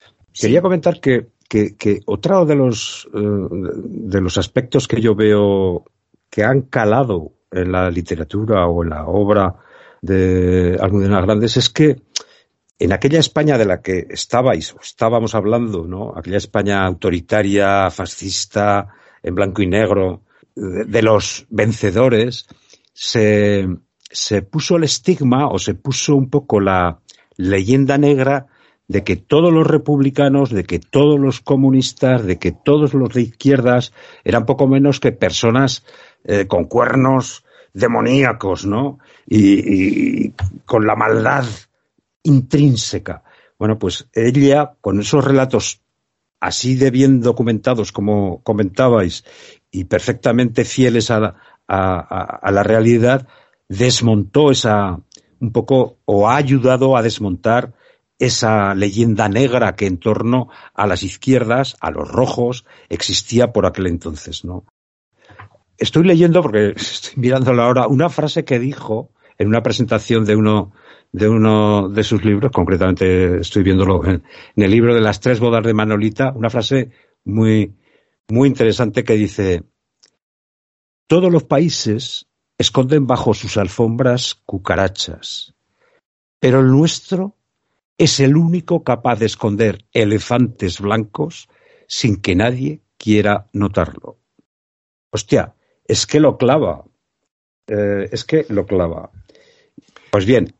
Eh, 0.00 0.06
quería 0.32 0.60
comentar 0.60 1.00
que, 1.00 1.28
que, 1.48 1.76
que, 1.76 2.00
otro 2.06 2.44
de 2.44 2.56
los 2.56 3.08
de 3.12 4.20
los 4.20 4.36
aspectos 4.38 4.88
que 4.88 5.00
yo 5.00 5.14
veo 5.14 5.84
que 6.28 6.44
han 6.44 6.62
calado 6.62 7.32
en 7.50 7.72
la 7.72 7.90
literatura 7.90 8.66
o 8.66 8.82
en 8.82 8.90
la 8.90 9.06
obra 9.06 9.54
de 10.02 10.78
Almudena 10.80 11.20
Grandes 11.20 11.56
es 11.56 11.70
que 11.70 11.96
en 12.78 12.92
aquella 12.92 13.18
España 13.18 13.58
de 13.58 13.64
la 13.64 13.82
que 13.82 14.06
estabais 14.10 14.74
estábamos 14.80 15.34
hablando, 15.34 15.86
¿no? 15.86 16.12
Aquella 16.16 16.36
España 16.36 16.84
autoritaria, 16.84 17.90
fascista, 17.90 18.88
en 19.22 19.34
blanco 19.34 19.62
y 19.62 19.66
negro, 19.66 20.22
de 20.54 21.02
los 21.02 21.46
vencedores, 21.50 22.46
se, 22.92 23.68
se, 24.02 24.42
puso 24.42 24.76
el 24.76 24.84
estigma 24.84 25.48
o 25.48 25.58
se 25.58 25.74
puso 25.74 26.16
un 26.16 26.30
poco 26.30 26.60
la 26.60 27.00
leyenda 27.36 27.98
negra 27.98 28.46
de 28.88 29.04
que 29.04 29.16
todos 29.16 29.52
los 29.52 29.66
republicanos, 29.66 30.50
de 30.50 30.64
que 30.64 30.78
todos 30.78 31.20
los 31.20 31.40
comunistas, 31.40 32.24
de 32.24 32.38
que 32.38 32.52
todos 32.52 32.94
los 32.94 33.10
de 33.10 33.22
izquierdas 33.22 33.92
eran 34.24 34.46
poco 34.46 34.66
menos 34.66 34.98
que 34.98 35.12
personas 35.12 35.84
eh, 36.24 36.46
con 36.46 36.64
cuernos 36.64 37.44
demoníacos, 37.72 38.66
¿no? 38.66 38.98
Y, 39.26 40.30
con 40.64 40.86
la 40.86 40.96
maldad 40.96 41.44
intrínseca. 42.22 43.22
Bueno, 43.58 43.78
pues 43.78 44.08
ella, 44.12 44.74
con 44.80 45.00
esos 45.00 45.24
relatos 45.24 45.82
así 46.40 46.76
de 46.76 46.90
bien 46.90 47.20
documentados 47.20 47.90
como 47.90 48.42
comentabais 48.42 49.24
y 49.70 49.84
perfectamente 49.84 50.64
fieles 50.64 51.10
a 51.10 51.34
la 51.68 52.62
realidad, 52.62 53.26
desmontó 53.68 54.50
esa, 54.50 55.00
un 55.40 55.52
poco, 55.52 55.98
o 56.04 56.28
ha 56.28 56.36
ayudado 56.36 56.96
a 56.96 57.02
desmontar 57.02 57.74
esa 58.18 58.74
leyenda 58.74 59.28
negra 59.28 59.76
que 59.76 59.86
en 59.86 59.98
torno 59.98 60.48
a 60.74 60.86
las 60.86 61.02
izquierdas, 61.02 61.76
a 61.80 61.90
los 61.90 62.08
rojos, 62.08 62.64
existía 62.88 63.52
por 63.52 63.66
aquel 63.66 63.86
entonces, 63.86 64.44
¿no? 64.44 64.64
Estoy 65.78 66.04
leyendo, 66.04 66.42
porque 66.42 66.72
estoy 66.76 67.14
mirándolo 67.16 67.62
ahora, 67.62 67.86
una 67.86 68.10
frase 68.10 68.44
que 68.44 68.58
dijo 68.58 69.12
en 69.38 69.48
una 69.48 69.62
presentación 69.62 70.24
de 70.24 70.36
uno 70.36 70.72
de 71.10 71.28
uno 71.28 71.88
de 71.88 72.04
sus 72.04 72.22
libros, 72.24 72.52
concretamente 72.52 73.40
estoy 73.40 73.62
viéndolo 73.62 74.04
en, 74.04 74.22
en 74.56 74.62
el 74.62 74.70
libro 74.70 74.94
de 74.94 75.00
las 75.00 75.20
tres 75.20 75.40
bodas 75.40 75.64
de 75.64 75.72
Manolita, 75.72 76.32
una 76.36 76.50
frase 76.50 76.90
muy, 77.24 77.74
muy 78.28 78.48
interesante 78.48 79.04
que 79.04 79.14
dice, 79.14 79.62
todos 81.06 81.32
los 81.32 81.44
países 81.44 82.26
esconden 82.58 83.06
bajo 83.06 83.32
sus 83.32 83.56
alfombras 83.56 84.34
cucarachas, 84.44 85.54
pero 86.38 86.60
el 86.60 86.66
nuestro 86.66 87.36
es 87.96 88.20
el 88.20 88.36
único 88.36 88.84
capaz 88.84 89.18
de 89.18 89.26
esconder 89.26 89.86
elefantes 89.92 90.80
blancos 90.80 91.48
sin 91.86 92.20
que 92.20 92.36
nadie 92.36 92.82
quiera 92.98 93.48
notarlo. 93.52 94.18
Hostia, 95.10 95.54
es 95.88 96.06
que 96.06 96.20
lo 96.20 96.36
clava. 96.36 96.84
Eh, 97.66 98.08
es 98.12 98.24
que 98.24 98.46
lo 98.50 98.66
clava. 98.66 99.10
Pues 100.10 100.24
bien, 100.24 100.54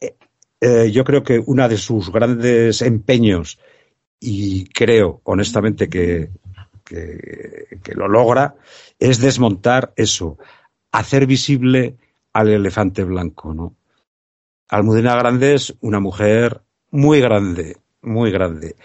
eh, 0.60 0.90
yo 0.90 1.04
creo 1.04 1.22
que 1.22 1.38
uno 1.38 1.68
de 1.68 1.76
sus 1.76 2.10
grandes 2.10 2.82
empeños, 2.82 3.58
y 4.18 4.64
creo 4.66 5.20
honestamente 5.24 5.88
que, 5.88 6.30
que, 6.84 7.78
que 7.82 7.94
lo 7.94 8.08
logra, 8.08 8.56
es 8.98 9.20
desmontar 9.20 9.92
eso, 9.96 10.38
hacer 10.90 11.26
visible 11.26 11.96
al 12.32 12.48
elefante 12.48 13.04
blanco, 13.04 13.54
¿no? 13.54 13.76
Almudena 14.68 15.14
Grande 15.16 15.54
es 15.54 15.74
una 15.80 15.98
mujer 15.98 16.62
muy 16.90 17.20
grande, 17.20 17.78
muy 18.02 18.30
grande, 18.30 18.76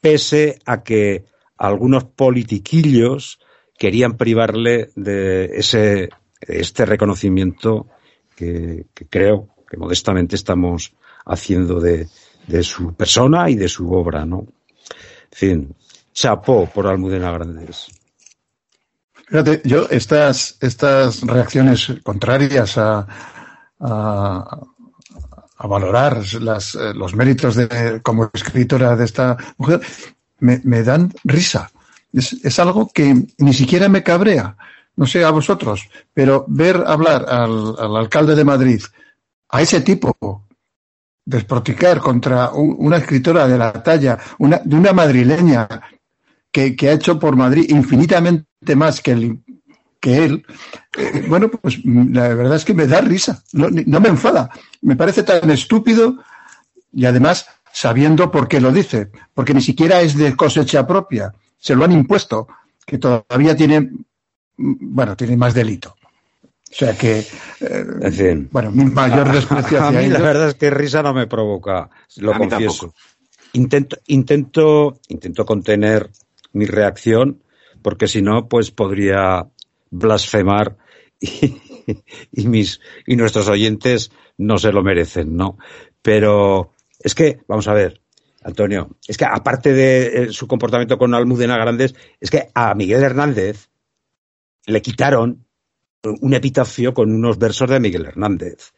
pese 0.00 0.58
a 0.66 0.82
que 0.82 1.24
algunos 1.56 2.04
politiquillos 2.04 3.39
querían 3.80 4.18
privarle 4.18 4.90
de 4.94 5.46
ese 5.56 6.10
este 6.42 6.84
reconocimiento 6.84 7.86
que, 8.36 8.84
creo 9.08 9.48
que 9.66 9.78
modestamente 9.78 10.36
estamos 10.36 10.92
haciendo 11.24 11.80
de, 11.80 12.06
su 12.62 12.92
persona 12.92 13.48
y 13.48 13.54
de 13.56 13.68
su 13.68 13.90
obra, 13.90 14.26
¿no? 14.26 14.40
En 14.40 14.48
fin, 15.30 15.74
chapó 16.12 16.66
por 16.66 16.88
Almudena 16.88 17.30
Grandes. 17.30 17.86
Fíjate, 19.28 19.62
yo 19.64 19.86
estas, 19.88 20.58
estas 20.60 21.22
reacciones 21.22 21.90
contrarias 22.02 22.76
a, 22.76 23.06
a, 23.78 24.60
valorar 25.66 26.22
las, 26.34 26.74
los 26.74 27.14
méritos 27.14 27.54
de, 27.54 28.02
como 28.02 28.30
escritora 28.34 28.94
de 28.94 29.04
esta 29.06 29.38
mujer 29.56 29.80
me 30.38 30.82
dan 30.82 31.14
risa. 31.24 31.70
Es, 32.12 32.32
es, 32.44 32.58
algo 32.58 32.90
que 32.92 33.26
ni 33.38 33.54
siquiera 33.54 33.88
me 33.88 34.02
cabrea. 34.02 34.56
No 34.96 35.06
sé 35.06 35.24
a 35.24 35.30
vosotros, 35.30 35.88
pero 36.12 36.44
ver 36.48 36.82
hablar 36.86 37.26
al, 37.28 37.74
al 37.78 37.96
alcalde 37.96 38.34
de 38.34 38.44
Madrid, 38.44 38.82
a 39.48 39.62
ese 39.62 39.80
tipo, 39.80 40.44
desproticar 41.24 42.00
contra 42.00 42.50
un, 42.50 42.74
una 42.78 42.98
escritora 42.98 43.46
de 43.46 43.56
la 43.56 43.72
talla, 43.72 44.18
una, 44.38 44.60
de 44.64 44.76
una 44.76 44.92
madrileña 44.92 45.68
que, 46.50 46.74
que 46.76 46.88
ha 46.88 46.92
hecho 46.92 47.18
por 47.18 47.36
Madrid 47.36 47.66
infinitamente 47.68 48.74
más 48.74 49.00
que 49.00 49.12
el, 49.12 49.40
que 50.00 50.24
él, 50.24 50.46
eh, 50.96 51.24
bueno, 51.28 51.50
pues 51.50 51.78
la 51.84 52.28
verdad 52.28 52.56
es 52.56 52.64
que 52.64 52.74
me 52.74 52.86
da 52.86 53.00
risa, 53.00 53.42
no, 53.52 53.68
no, 53.70 54.00
me 54.00 54.08
enfada, 54.08 54.50
me 54.80 54.96
parece 54.96 55.22
tan 55.22 55.50
estúpido 55.50 56.16
y 56.92 57.04
además 57.04 57.46
sabiendo 57.72 58.30
por 58.30 58.48
qué 58.48 58.60
lo 58.60 58.72
dice, 58.72 59.10
porque 59.34 59.54
ni 59.54 59.60
siquiera 59.60 60.00
es 60.00 60.16
de 60.16 60.34
cosecha 60.34 60.86
propia, 60.86 61.32
se 61.60 61.76
lo 61.76 61.84
han 61.84 61.92
impuesto, 61.92 62.48
que 62.84 62.98
todavía 62.98 63.54
tiene, 63.54 63.90
bueno, 64.56 65.16
tiene 65.16 65.36
más 65.36 65.54
delito. 65.54 65.94
O 66.70 66.74
sea 66.74 66.96
que, 66.96 67.18
eh, 67.18 67.84
En 68.00 68.12
fin. 68.12 68.48
bueno, 68.50 68.70
mi 68.70 68.84
mayor 68.84 69.30
desprecio 69.32 69.80
A 69.82 69.88
hacia 69.88 70.00
mí 70.00 70.08
la 70.08 70.20
verdad 70.20 70.48
es 70.48 70.54
que 70.54 70.70
risa 70.70 71.02
no 71.02 71.12
me 71.12 71.26
provoca, 71.26 71.90
lo 72.16 72.32
A 72.32 72.38
confieso. 72.38 72.94
Intento, 73.52 73.98
intento, 74.06 75.00
intento 75.08 75.44
contener 75.44 76.10
mi 76.52 76.66
reacción, 76.66 77.42
porque 77.82 78.06
si 78.06 78.22
no, 78.22 78.48
pues 78.48 78.70
podría 78.70 79.48
blasfemar 79.90 80.76
y, 81.20 81.60
y 82.32 82.46
mis 82.46 82.80
y 83.06 83.16
nuestros 83.16 83.48
oyentes 83.48 84.12
no 84.38 84.56
se 84.58 84.72
lo 84.72 84.82
merecen, 84.82 85.36
¿no? 85.36 85.58
Pero 86.02 86.72
es 87.00 87.14
que, 87.14 87.40
vamos 87.48 87.66
a 87.66 87.74
ver, 87.74 88.00
Antonio, 88.42 88.96
es 89.06 89.16
que 89.16 89.24
aparte 89.24 89.72
de 89.72 90.06
eh, 90.24 90.32
su 90.32 90.46
comportamiento 90.46 90.96
con 90.98 91.14
Almudena 91.14 91.56
Grandes, 91.58 91.94
es 92.20 92.30
que 92.30 92.48
a 92.54 92.74
Miguel 92.74 93.02
Hernández 93.02 93.68
le 94.66 94.80
quitaron 94.82 95.46
un 96.02 96.32
epitafio 96.34 96.94
con 96.94 97.12
unos 97.14 97.38
versos 97.38 97.68
de 97.68 97.80
Miguel 97.80 98.06
Hernández. 98.06 98.72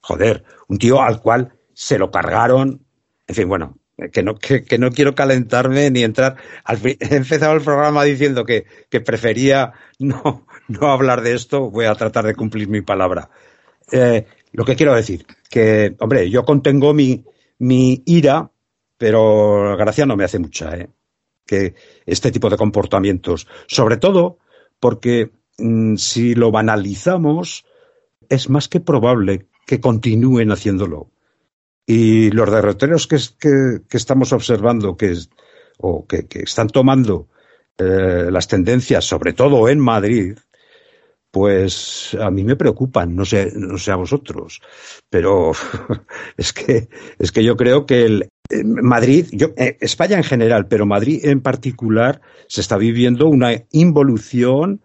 Joder, 0.00 0.44
un 0.68 0.78
tío 0.78 1.00
al 1.02 1.20
cual 1.22 1.54
se 1.72 1.98
lo 1.98 2.10
cargaron. 2.10 2.84
En 3.26 3.34
fin, 3.34 3.48
bueno, 3.48 3.78
que 4.12 4.22
no, 4.22 4.36
que, 4.36 4.78
no 4.78 4.90
quiero 4.90 5.14
calentarme 5.14 5.90
ni 5.90 6.02
entrar. 6.04 6.36
Al 6.64 6.76
fi- 6.76 6.98
he 7.00 7.16
empezado 7.16 7.54
el 7.54 7.62
programa 7.62 8.04
diciendo 8.04 8.44
que, 8.44 8.66
que 8.90 9.00
prefería 9.00 9.72
no, 9.98 10.46
no 10.68 10.88
hablar 10.88 11.22
de 11.22 11.34
esto. 11.34 11.70
Voy 11.70 11.86
a 11.86 11.94
tratar 11.94 12.26
de 12.26 12.34
cumplir 12.34 12.68
mi 12.68 12.82
palabra. 12.82 13.30
Eh, 13.90 14.26
lo 14.52 14.64
que 14.66 14.76
quiero 14.76 14.94
decir, 14.94 15.24
que, 15.48 15.96
hombre, 16.00 16.28
yo 16.30 16.44
contengo 16.44 16.92
mi, 16.92 17.24
mi 17.58 18.02
ira, 18.06 18.50
pero 18.98 19.76
gracia 19.76 20.04
no 20.04 20.16
me 20.16 20.24
hace 20.24 20.38
mucha, 20.38 20.76
¿eh? 20.76 20.90
Que 21.46 21.74
este 22.04 22.30
tipo 22.30 22.50
de 22.50 22.58
comportamientos, 22.58 23.46
sobre 23.66 23.96
todo 23.96 24.38
porque 24.80 25.30
mm, 25.56 25.96
si 25.96 26.34
lo 26.34 26.50
banalizamos, 26.50 27.64
es 28.28 28.50
más 28.50 28.68
que 28.68 28.80
probable 28.80 29.46
que 29.66 29.80
continúen 29.80 30.52
haciéndolo. 30.52 31.10
Y 31.86 32.30
los 32.32 32.50
derroteros 32.50 33.06
que, 33.06 33.18
que, 33.40 33.96
estamos 33.96 34.32
observando, 34.34 34.96
que, 34.96 35.16
o 35.78 36.06
que, 36.06 36.26
que 36.26 36.40
están 36.40 36.68
tomando 36.68 37.28
eh, 37.78 38.28
las 38.30 38.46
tendencias, 38.46 39.06
sobre 39.06 39.32
todo 39.32 39.68
en 39.68 39.78
Madrid, 39.80 40.36
pues 41.30 42.16
a 42.20 42.30
mí 42.30 42.44
me 42.44 42.56
preocupan, 42.56 43.14
no 43.14 43.24
sé, 43.24 43.52
no 43.54 43.78
sé 43.78 43.92
a 43.92 43.96
vosotros, 43.96 44.60
pero 45.08 45.52
es 46.36 46.52
que, 46.52 46.88
es 47.18 47.32
que 47.32 47.44
yo 47.44 47.56
creo 47.56 47.86
que 47.86 48.04
el, 48.04 48.28
Madrid, 48.64 49.26
yo, 49.32 49.48
eh, 49.56 49.76
España 49.80 50.16
en 50.16 50.24
general, 50.24 50.66
pero 50.68 50.86
Madrid 50.86 51.24
en 51.24 51.40
particular, 51.40 52.20
se 52.46 52.60
está 52.60 52.76
viviendo 52.76 53.28
una 53.28 53.52
involución 53.72 54.80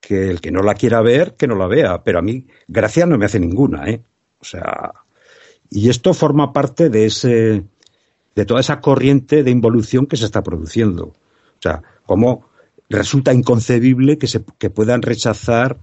que 0.00 0.30
el 0.30 0.40
que 0.40 0.50
no 0.50 0.62
la 0.62 0.74
quiera 0.74 1.02
ver, 1.02 1.34
que 1.34 1.46
no 1.46 1.56
la 1.56 1.66
vea, 1.66 2.02
pero 2.02 2.18
a 2.18 2.22
mí 2.22 2.46
gracia 2.68 3.04
no 3.04 3.18
me 3.18 3.26
hace 3.26 3.38
ninguna, 3.38 3.88
¿eh? 3.88 4.02
O 4.38 4.44
sea, 4.44 4.94
y 5.68 5.90
esto 5.90 6.14
forma 6.14 6.52
parte 6.52 6.88
de 6.88 7.04
ese, 7.04 7.64
de 8.34 8.44
toda 8.46 8.60
esa 8.60 8.80
corriente 8.80 9.42
de 9.42 9.50
involución 9.50 10.06
que 10.06 10.16
se 10.16 10.24
está 10.24 10.42
produciendo. 10.42 11.04
O 11.04 11.62
sea, 11.62 11.82
como 12.06 12.48
resulta 12.88 13.34
inconcebible 13.34 14.16
que 14.16 14.26
se 14.26 14.42
que 14.58 14.70
puedan 14.70 15.02
rechazar 15.02 15.78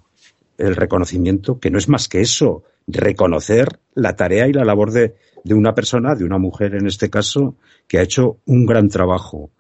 el 0.57 0.75
reconocimiento, 0.75 1.59
que 1.59 1.69
no 1.69 1.77
es 1.77 1.87
más 1.87 2.07
que 2.07 2.21
eso, 2.21 2.63
reconocer 2.87 3.79
la 3.95 4.15
tarea 4.15 4.47
y 4.47 4.53
la 4.53 4.63
labor 4.63 4.91
de, 4.91 5.15
de 5.43 5.53
una 5.53 5.75
persona, 5.75 6.15
de 6.15 6.23
una 6.23 6.37
mujer 6.37 6.75
en 6.75 6.87
este 6.87 7.09
caso, 7.09 7.57
que 7.87 7.99
ha 7.99 8.03
hecho 8.03 8.39
un 8.45 8.65
gran 8.65 8.87
trabajo. 8.89 9.51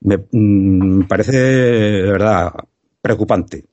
Me, 0.00 0.18
mm, 0.30 1.06
parece, 1.06 1.36
de 1.38 2.10
verdad, 2.10 2.52
preocupante. 3.00 3.64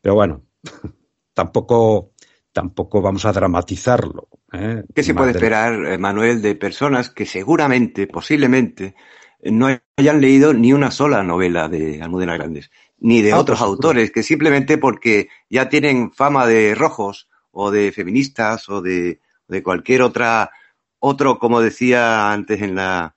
Pero 0.00 0.14
bueno, 0.14 0.42
tampoco, 1.34 2.12
tampoco 2.52 3.00
vamos 3.00 3.24
a 3.24 3.32
dramatizarlo. 3.32 4.28
¿eh? 4.52 4.84
¿Qué 4.94 5.02
se 5.02 5.14
puede 5.14 5.32
esperar, 5.32 5.74
eh, 5.86 5.98
Manuel, 5.98 6.42
de 6.42 6.54
personas 6.54 7.10
que 7.10 7.26
seguramente, 7.26 8.06
posiblemente, 8.06 8.94
no 9.42 9.68
hayan 9.96 10.20
leído 10.20 10.52
ni 10.52 10.72
una 10.72 10.90
sola 10.90 11.22
novela 11.22 11.68
de 11.68 12.02
Almudena 12.02 12.34
Grandes, 12.34 12.70
ni 12.98 13.22
de 13.22 13.32
Ah, 13.32 13.38
otros 13.38 13.60
autores, 13.60 14.10
que 14.10 14.22
simplemente 14.22 14.78
porque 14.78 15.28
ya 15.48 15.68
tienen 15.68 16.12
fama 16.12 16.46
de 16.46 16.74
rojos 16.74 17.27
o 17.60 17.72
de 17.72 17.90
feministas 17.90 18.68
o 18.68 18.80
de, 18.80 19.20
de 19.48 19.62
cualquier 19.64 20.02
otra, 20.02 20.52
otro, 21.00 21.40
como 21.40 21.60
decía 21.60 22.30
antes 22.30 22.62
en 22.62 22.76
la, 22.76 23.16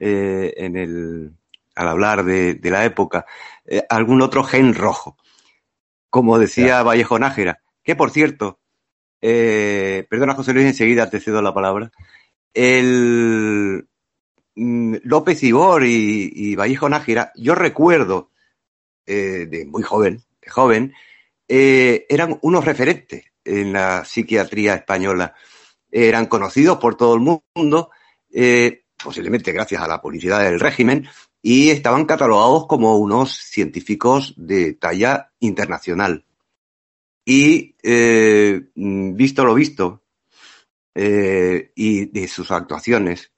eh, 0.00 0.52
en 0.56 0.76
el, 0.76 1.32
al 1.76 1.88
hablar 1.88 2.24
de, 2.24 2.54
de 2.54 2.70
la 2.72 2.84
época, 2.84 3.26
eh, 3.64 3.84
algún 3.88 4.22
otro 4.22 4.42
gen 4.42 4.74
rojo. 4.74 5.16
Como 6.10 6.36
decía 6.40 6.82
Vallejo 6.82 7.16
Nájera, 7.20 7.62
que 7.84 7.94
por 7.94 8.10
cierto, 8.10 8.58
eh, 9.20 10.04
perdona 10.10 10.34
José 10.34 10.52
Luis, 10.52 10.66
enseguida 10.66 11.08
te 11.08 11.20
cedo 11.20 11.40
la 11.40 11.54
palabra. 11.54 11.92
El 12.54 13.86
mm, 14.56 14.96
López 15.04 15.44
Ibor 15.44 15.84
y, 15.84 16.32
y 16.34 16.56
Vallejo 16.56 16.88
Nájera, 16.88 17.30
yo 17.36 17.54
recuerdo 17.54 18.32
de 19.06 19.64
muy 19.70 19.84
joven, 19.84 20.24
de 20.42 20.50
joven, 20.50 20.92
eran 21.46 22.40
unos 22.42 22.64
referentes 22.64 23.26
en 23.46 23.72
la 23.72 24.04
psiquiatría 24.04 24.74
española. 24.74 25.34
Eran 25.90 26.26
conocidos 26.26 26.78
por 26.78 26.96
todo 26.96 27.14
el 27.14 27.20
mundo, 27.20 27.90
eh, 28.30 28.84
posiblemente 29.02 29.52
gracias 29.52 29.82
a 29.82 29.88
la 29.88 30.00
publicidad 30.00 30.42
del 30.42 30.60
régimen, 30.60 31.08
y 31.40 31.70
estaban 31.70 32.04
catalogados 32.06 32.66
como 32.66 32.96
unos 32.98 33.36
científicos 33.36 34.34
de 34.36 34.74
talla 34.74 35.32
internacional. 35.40 36.24
Y 37.24 37.76
eh, 37.82 38.62
visto 38.74 39.44
lo 39.44 39.54
visto, 39.54 40.02
eh, 40.94 41.72
y 41.74 42.06
de 42.06 42.28
sus 42.28 42.50
actuaciones, 42.50 43.32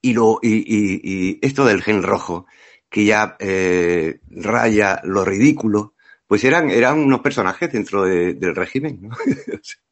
y, 0.00 0.12
lo, 0.14 0.38
y, 0.42 1.38
esto 1.40 1.64
del 1.64 1.82
gen 1.82 2.02
rojo, 2.02 2.46
que 2.90 3.04
ya 3.04 3.36
raya 3.38 5.00
lo 5.04 5.24
ridículo, 5.24 5.94
pues 6.32 6.44
eran, 6.44 6.70
eran 6.70 6.98
unos 6.98 7.20
personajes 7.20 7.70
dentro 7.70 8.04
de- 8.04 8.32
del 8.32 8.56
régimen, 8.56 9.00
¿no? 9.02 9.10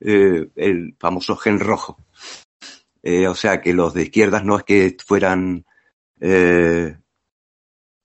Eh, 0.00 0.48
el 0.54 0.94
famoso 0.96 1.34
gen 1.36 1.58
rojo. 1.58 1.98
Eh, 3.02 3.26
o 3.26 3.34
sea 3.34 3.60
que 3.60 3.72
los 3.74 3.94
de 3.94 4.02
izquierdas 4.04 4.44
no 4.44 4.56
es 4.58 4.62
que 4.62 4.96
fueran 5.04 5.64
eh, 6.20 6.96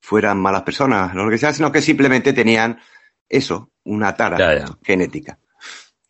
fueran 0.02 0.40
malas 0.42 0.64
personas, 0.64 1.14
lo 1.14 1.30
que 1.30 1.38
sea, 1.38 1.54
sino 1.54 1.72
que 1.72 1.84
simplemente 1.84 2.34
tenían 2.34 2.80
eso, 3.30 3.70
una 3.84 4.16
tara 4.16 4.40
Ya, 4.40 4.58
ya. 4.66 4.78
genética. 4.84 5.38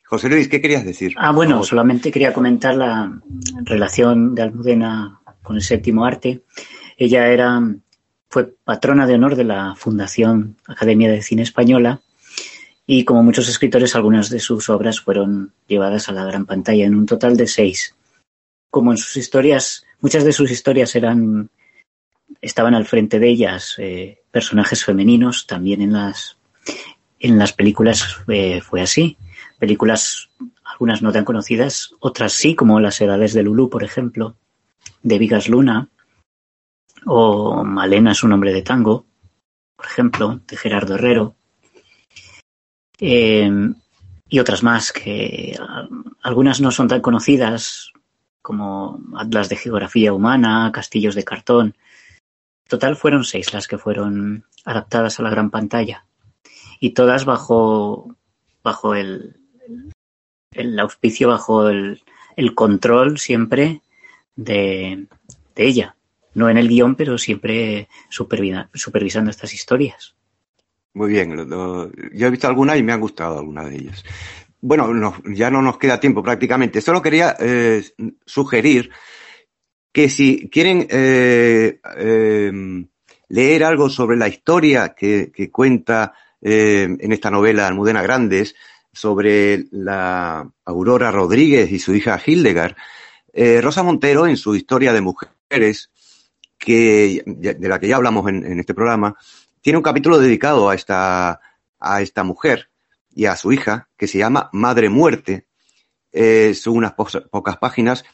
José 0.06 0.30
Luis, 0.30 0.48
¿qué 0.48 0.62
querías 0.62 0.86
decir? 0.86 1.14
Ah, 1.18 1.34
bueno, 1.34 1.64
solamente 1.66 2.14
quería 2.14 2.34
comentar 2.34 2.76
la 2.76 3.12
relación 3.66 4.34
de 4.34 4.42
Almudena 4.44 5.20
con 5.44 5.58
el 5.58 5.62
séptimo 5.62 6.06
arte. 6.06 6.46
Ella 6.98 7.28
era, 7.28 7.62
fue 8.34 8.56
patrona 8.64 9.06
de 9.06 9.14
honor 9.14 9.36
de 9.36 9.44
la 9.44 9.76
Fundación 9.76 10.58
Academia 10.66 11.12
de 11.12 11.22
Cine 11.22 11.44
Española 11.44 12.02
y 12.88 13.06
como 13.06 13.22
muchos 13.22 13.48
escritores, 13.48 13.96
algunas 13.96 14.32
de 14.32 14.40
sus 14.40 14.72
obras 14.72 15.02
fueron 15.02 15.54
llevadas 15.68 16.10
a 16.10 16.14
la 16.14 16.26
gran 16.26 16.48
pantalla 16.48 16.84
en 16.84 16.96
un 16.96 17.06
total 17.06 17.38
de 17.38 17.46
seis. 17.46 17.96
Como 18.72 18.90
en 18.92 18.98
sus 18.98 19.18
historias, 19.18 19.86
muchas 20.02 20.24
de 20.24 20.34
sus 20.34 20.50
historias 20.50 20.96
eran, 20.96 21.52
estaban 22.42 22.74
al 22.74 22.88
frente 22.88 23.20
de 23.20 23.30
ellas 23.30 23.76
eh, 23.78 24.24
personajes 24.32 24.84
femeninos, 24.84 25.46
también 25.46 25.84
en 25.84 25.94
las, 25.94 26.36
en 27.20 27.38
las 27.38 27.54
películas 27.54 28.18
eh, 28.30 28.62
fue 28.62 28.82
así. 28.82 29.16
Películas 29.60 30.32
algunas 30.66 31.04
no 31.04 31.12
tan 31.12 31.24
conocidas, 31.24 31.94
otras 32.00 32.34
sí, 32.34 32.56
como 32.56 32.80
Las 32.80 33.00
Edades 33.00 33.34
de 33.34 33.44
Lulú, 33.44 33.70
por 33.70 33.84
ejemplo, 33.84 34.36
de 35.04 35.20
Vigas 35.20 35.50
Luna, 35.50 35.90
o 37.06 37.64
Malena 37.64 38.12
es 38.12 38.24
un 38.24 38.34
hombre 38.34 38.54
de 38.54 38.62
tango, 38.62 39.06
por 39.76 39.86
ejemplo, 39.86 40.42
de 40.48 40.58
Gerardo 40.58 40.96
Herrero, 40.96 41.36
Eh, 43.00 43.50
y 44.30 44.40
otras 44.40 44.64
más 44.64 44.92
que 44.92 45.58
algunas 46.22 46.62
no 46.62 46.72
son 46.72 46.88
tan 46.88 47.02
conocidas 47.02 47.92
como 48.42 49.00
Atlas 49.18 49.50
de 49.50 49.58
Geografía 49.58 50.14
Humana, 50.14 50.72
Castillos 50.74 51.16
de 51.16 51.24
Cartón. 51.24 51.68
En 51.68 52.70
total 52.70 52.96
fueron 52.96 53.26
seis 53.26 53.54
las 53.54 53.68
que 53.68 53.78
fueron 53.78 54.46
adaptadas 54.66 55.20
a 55.20 55.24
la 55.24 55.30
gran 55.30 55.50
pantalla 55.50 56.06
y 56.80 56.92
todas 56.92 57.26
bajo, 57.26 58.16
bajo 58.64 58.96
el, 58.96 59.36
auspicio, 60.80 61.28
bajo 61.28 61.70
el, 61.70 62.02
control 62.56 63.20
siempre 63.20 63.82
de 64.36 65.08
ella. 65.56 65.96
No 66.36 66.50
en 66.50 66.58
el 66.58 66.68
guion, 66.68 66.96
pero 66.96 67.18
siempre 67.18 67.88
supervisando 68.10 69.30
estas 69.30 69.54
historias. 69.54 70.16
Muy 70.94 71.10
bien, 71.12 71.50
yo 71.50 72.28
he 72.28 72.30
visto 72.30 72.48
algunas 72.48 72.78
y 72.78 72.84
me 72.84 72.94
han 72.94 73.02
gustado 73.02 73.40
algunas 73.40 73.70
de 73.70 73.76
ellas. 73.76 74.04
Bueno, 74.62 75.14
ya 75.26 75.50
no 75.50 75.62
nos 75.62 75.78
queda 75.78 76.00
tiempo 76.00 76.24
prácticamente. 76.24 76.82
Solo 76.82 77.02
quería 77.02 77.36
eh, 77.40 77.84
sugerir 78.26 78.92
que 79.92 80.10
si 80.10 80.50
quieren 80.50 80.88
eh, 80.90 81.80
em, 81.98 82.88
leer 83.28 83.64
algo 83.64 83.90
sobre 83.90 84.18
la 84.18 84.28
historia 84.28 84.96
que, 84.96 85.32
cuenta 85.52 86.14
em, 86.42 86.98
en 87.00 87.12
esta 87.12 87.30
novela 87.30 87.68
Almudena 87.68 88.02
Grandes 88.02 88.56
sobre 88.92 89.66
la 89.72 90.50
Aurora 90.66 91.12
Rodríguez 91.12 91.72
y 91.72 91.80
su 91.80 91.94
hija 91.94 92.22
Hildegard, 92.24 92.76
eh, 93.34 93.60
Rosa 93.62 93.84
Montero 93.84 94.28
en 94.28 94.38
su 94.38 94.56
historia 94.56 94.94
de 94.94 95.02
mujeres, 95.02 95.92
que, 96.64 97.24
de 97.26 97.68
la 97.68 97.80
que 97.80 97.88
ya 97.88 97.98
hablamos 97.98 98.28
en, 98.30 98.60
este 98.60 98.74
programa, 98.74 99.16
tiene 99.62 99.78
un 99.78 99.84
capítulo 99.84 100.20
dedicado 100.20 100.70
a 100.70 100.76
esta, 100.76 101.40
a 101.80 102.02
esta 102.02 102.24
mujer 102.24 102.70
y 103.14 103.26
a 103.26 103.36
su 103.36 103.52
hija, 103.52 103.90
que 103.98 104.08
se 104.08 104.18
llama 104.18 104.50
Madre 104.54 104.90
Muerte. 104.90 105.48
Eh, 106.12 106.54
son 106.54 106.78
unas 106.78 106.94
pocas 106.94 107.58
páginas 107.58 108.06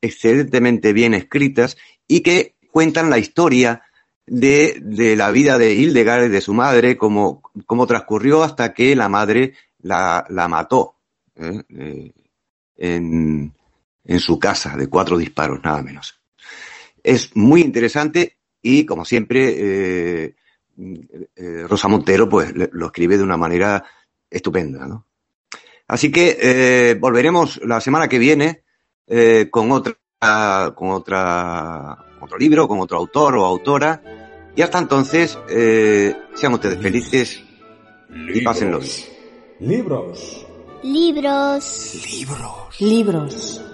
excelentemente 0.00 0.92
bien 0.92 1.14
escritas 1.14 1.76
y 2.06 2.20
que 2.20 2.56
cuentan 2.70 3.10
la 3.10 3.18
historia 3.18 3.82
de, 4.26 5.14
la 5.16 5.30
vida 5.30 5.58
de 5.58 5.74
Hildegard 5.74 6.30
de 6.30 6.40
su 6.40 6.54
madre, 6.54 6.96
cómo, 6.96 7.42
cómo 7.66 7.86
transcurrió 7.86 8.42
hasta 8.42 8.72
que 8.72 8.96
la 8.96 9.08
madre 9.08 9.54
la, 9.80 10.24
la 10.28 10.48
mató 10.48 10.96
¿eh? 11.36 11.62
Eh, 11.68 12.12
en, 12.76 13.54
en 14.04 14.20
su 14.20 14.38
casa 14.38 14.76
de 14.76 14.88
cuatro 14.88 15.16
disparos, 15.16 15.60
nada 15.62 15.82
menos. 15.82 16.20
Es 17.04 17.36
muy 17.36 17.60
interesante 17.60 18.38
y, 18.60 18.84
como 18.84 19.04
siempre, 19.04 19.54
eh, 19.56 20.34
Rosa 21.68 21.86
Montero 21.86 22.28
pues 22.28 22.52
lo 22.72 22.86
escribe 22.86 23.16
de 23.16 23.22
una 23.22 23.36
manera 23.36 23.84
estupenda. 24.28 24.88
¿no? 24.88 25.06
Así 25.86 26.10
que 26.10 26.96
volveremos 26.98 27.60
la 27.64 27.80
semana 27.80 28.08
que 28.08 28.18
viene 28.18 28.64
con 29.50 29.70
otra 29.70 29.96
con 30.74 30.90
otra 30.90 32.06
otro 32.20 32.38
libro, 32.38 32.66
con 32.66 32.80
otro 32.80 32.96
autor 32.96 33.36
o 33.36 33.44
autora. 33.44 34.02
Y 34.56 34.62
hasta 34.62 34.78
entonces, 34.78 35.38
sean 35.46 36.54
ustedes 36.54 36.80
felices 36.80 37.44
y 38.32 38.40
pásenlo 38.40 38.80
bien. 38.80 39.14
Libros. 39.60 40.46
Libros. 40.82 42.76
Libros. 42.80 43.63